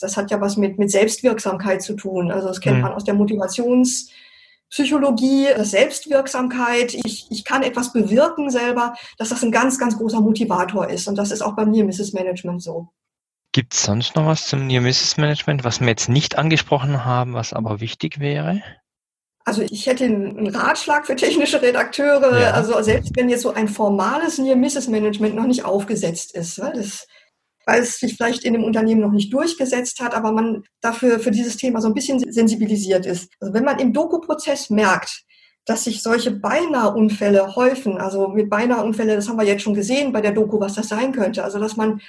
Das 0.00 0.16
hat 0.16 0.30
ja 0.30 0.40
was 0.40 0.56
mit, 0.56 0.78
mit 0.78 0.90
Selbstwirksamkeit 0.90 1.82
zu 1.82 1.94
tun. 1.94 2.30
Also 2.30 2.48
das 2.48 2.60
kennt 2.60 2.76
mhm. 2.76 2.82
man 2.82 2.92
aus 2.92 3.04
der 3.04 3.14
Motivationspsychologie, 3.14 5.48
Selbstwirksamkeit. 5.58 6.94
Ich, 6.94 7.26
ich 7.30 7.44
kann 7.44 7.62
etwas 7.62 7.92
bewirken 7.92 8.50
selber, 8.50 8.94
dass 9.18 9.30
das 9.30 9.42
ein 9.42 9.52
ganz, 9.52 9.78
ganz 9.78 9.96
großer 9.96 10.20
Motivator 10.20 10.88
ist. 10.88 11.08
Und 11.08 11.16
das 11.16 11.30
ist 11.30 11.42
auch 11.42 11.56
bei 11.56 11.66
mir 11.66 11.84
Mrs. 11.84 12.12
Management 12.12 12.62
so. 12.62 12.88
Gibt 13.52 13.72
es 13.72 13.84
sonst 13.84 14.16
noch 14.16 14.26
was 14.26 14.48
zum 14.48 14.66
Near 14.66 14.82
Mrs. 14.82 15.16
Management, 15.16 15.64
was 15.64 15.80
wir 15.80 15.88
jetzt 15.88 16.10
nicht 16.10 16.36
angesprochen 16.36 17.06
haben, 17.06 17.32
was 17.32 17.54
aber 17.54 17.80
wichtig 17.80 18.20
wäre? 18.20 18.60
Also 19.46 19.62
ich 19.62 19.86
hätte 19.86 20.04
einen 20.04 20.48
Ratschlag 20.48 21.06
für 21.06 21.14
technische 21.14 21.62
Redakteure, 21.62 22.40
ja. 22.40 22.50
also 22.50 22.82
selbst 22.82 23.16
wenn 23.16 23.28
jetzt 23.28 23.42
so 23.42 23.54
ein 23.54 23.68
formales 23.68 24.38
Near 24.38 24.56
Misses 24.56 24.88
Management 24.88 25.36
noch 25.36 25.46
nicht 25.46 25.64
aufgesetzt 25.64 26.34
ist, 26.34 26.60
weil, 26.60 26.72
das, 26.72 27.06
weil 27.66 27.82
es 27.82 27.98
sich 27.98 28.16
vielleicht 28.16 28.44
in 28.44 28.54
dem 28.54 28.64
Unternehmen 28.64 29.00
noch 29.00 29.12
nicht 29.12 29.32
durchgesetzt 29.32 30.00
hat, 30.00 30.14
aber 30.14 30.32
man 30.32 30.64
dafür 30.80 31.18
für 31.18 31.30
dieses 31.30 31.56
Thema 31.56 31.80
so 31.80 31.88
ein 31.88 31.94
bisschen 31.94 32.20
sensibilisiert 32.32 33.04
ist. 33.04 33.30
Also 33.40 33.52
wenn 33.52 33.64
man 33.64 33.78
im 33.78 33.92
Doku-Prozess 33.92 34.70
merkt, 34.70 35.24
dass 35.66 35.84
sich 35.84 36.02
solche 36.02 36.30
Beinahe-Unfälle 36.30 37.56
häufen, 37.56 37.98
also 37.98 38.28
mit 38.28 38.48
Beinahe-Unfälle, 38.48 39.16
das 39.16 39.28
haben 39.28 39.38
wir 39.38 39.46
jetzt 39.46 39.62
schon 39.62 39.74
gesehen 39.74 40.12
bei 40.12 40.20
der 40.20 40.32
Doku, 40.32 40.60
was 40.60 40.74
das 40.74 40.88
sein 40.88 41.12
könnte, 41.12 41.42
also 41.42 41.58
dass 41.58 41.76
man 41.76 42.00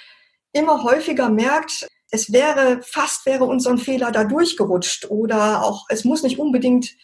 immer 0.53 0.83
häufiger 0.83 1.29
merkt, 1.29 1.87
es 2.11 2.31
wäre, 2.31 2.79
fast 2.83 3.25
wäre 3.25 3.43
uns 3.43 3.63
so 3.63 3.71
ein 3.71 3.79
Fehler 3.79 4.11
da 4.11 4.23
durchgerutscht 4.23 5.09
oder 5.09 5.63
auch, 5.63 5.87
es 5.89 6.05
muss 6.05 6.23
nicht 6.23 6.39
unbedingt 6.39 6.95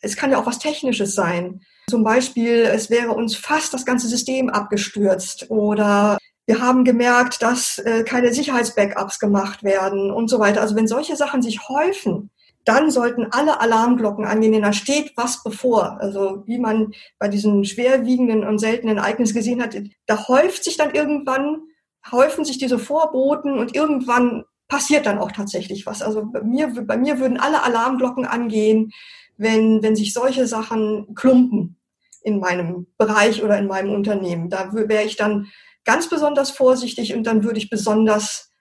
es 0.00 0.16
kann 0.16 0.30
ja 0.30 0.38
auch 0.38 0.46
was 0.46 0.58
Technisches 0.58 1.14
sein. 1.14 1.60
Zum 1.88 2.02
Beispiel, 2.02 2.62
es 2.62 2.90
wäre 2.90 3.12
uns 3.12 3.36
fast 3.36 3.72
das 3.72 3.84
ganze 3.84 4.08
System 4.08 4.48
abgestürzt 4.48 5.50
oder 5.50 6.18
wir 6.46 6.60
haben 6.60 6.84
gemerkt, 6.84 7.42
dass 7.42 7.78
äh, 7.78 8.04
keine 8.04 8.32
Sicherheitsbackups 8.32 9.18
gemacht 9.18 9.62
werden 9.62 10.10
und 10.10 10.28
so 10.28 10.38
weiter. 10.38 10.60
Also 10.60 10.76
wenn 10.76 10.86
solche 10.86 11.16
Sachen 11.16 11.42
sich 11.42 11.68
häufen, 11.68 12.30
dann 12.64 12.90
sollten 12.90 13.28
alle 13.30 13.60
Alarmglocken 13.60 14.24
angehen, 14.24 14.52
denn 14.52 14.62
da 14.62 14.72
steht 14.72 15.12
was 15.16 15.42
bevor. 15.42 15.98
Also 16.00 16.42
wie 16.46 16.58
man 16.58 16.92
bei 17.18 17.28
diesen 17.28 17.64
schwerwiegenden 17.64 18.44
und 18.44 18.58
seltenen 18.58 18.98
Ereignissen 18.98 19.34
gesehen 19.34 19.62
hat, 19.62 19.76
da 20.06 20.28
häuft 20.28 20.64
sich 20.64 20.76
dann 20.76 20.94
irgendwann, 20.94 21.62
häufen 22.10 22.44
sich 22.44 22.58
diese 22.58 22.78
Vorboten 22.78 23.58
und 23.58 23.74
irgendwann 23.74 24.44
passiert 24.68 25.06
dann 25.06 25.18
auch 25.18 25.30
tatsächlich 25.30 25.86
was. 25.86 26.02
Also 26.02 26.24
bei 26.24 26.42
mir, 26.42 26.68
bei 26.68 26.96
mir 26.96 27.20
würden 27.20 27.38
alle 27.38 27.62
Alarmglocken 27.62 28.26
angehen 28.26 28.92
wenn, 29.36 29.82
wenn 29.82 29.96
sich 29.96 30.12
solche 30.12 30.46
Sachen 30.46 31.14
klumpen 31.14 31.76
in 32.22 32.40
meinem 32.40 32.86
Bereich 32.98 33.42
oder 33.42 33.58
in 33.58 33.66
meinem 33.66 33.94
Unternehmen. 33.94 34.50
Da 34.50 34.72
wäre 34.72 35.04
ich 35.04 35.16
dann 35.16 35.48
ganz 35.86 36.10
besonders 36.10 36.50
vorsichtig 36.50 37.14
und 37.14 37.24
dann 37.24 37.44
würde 37.44 37.58
ich 37.58 37.70
besonders 37.70 38.52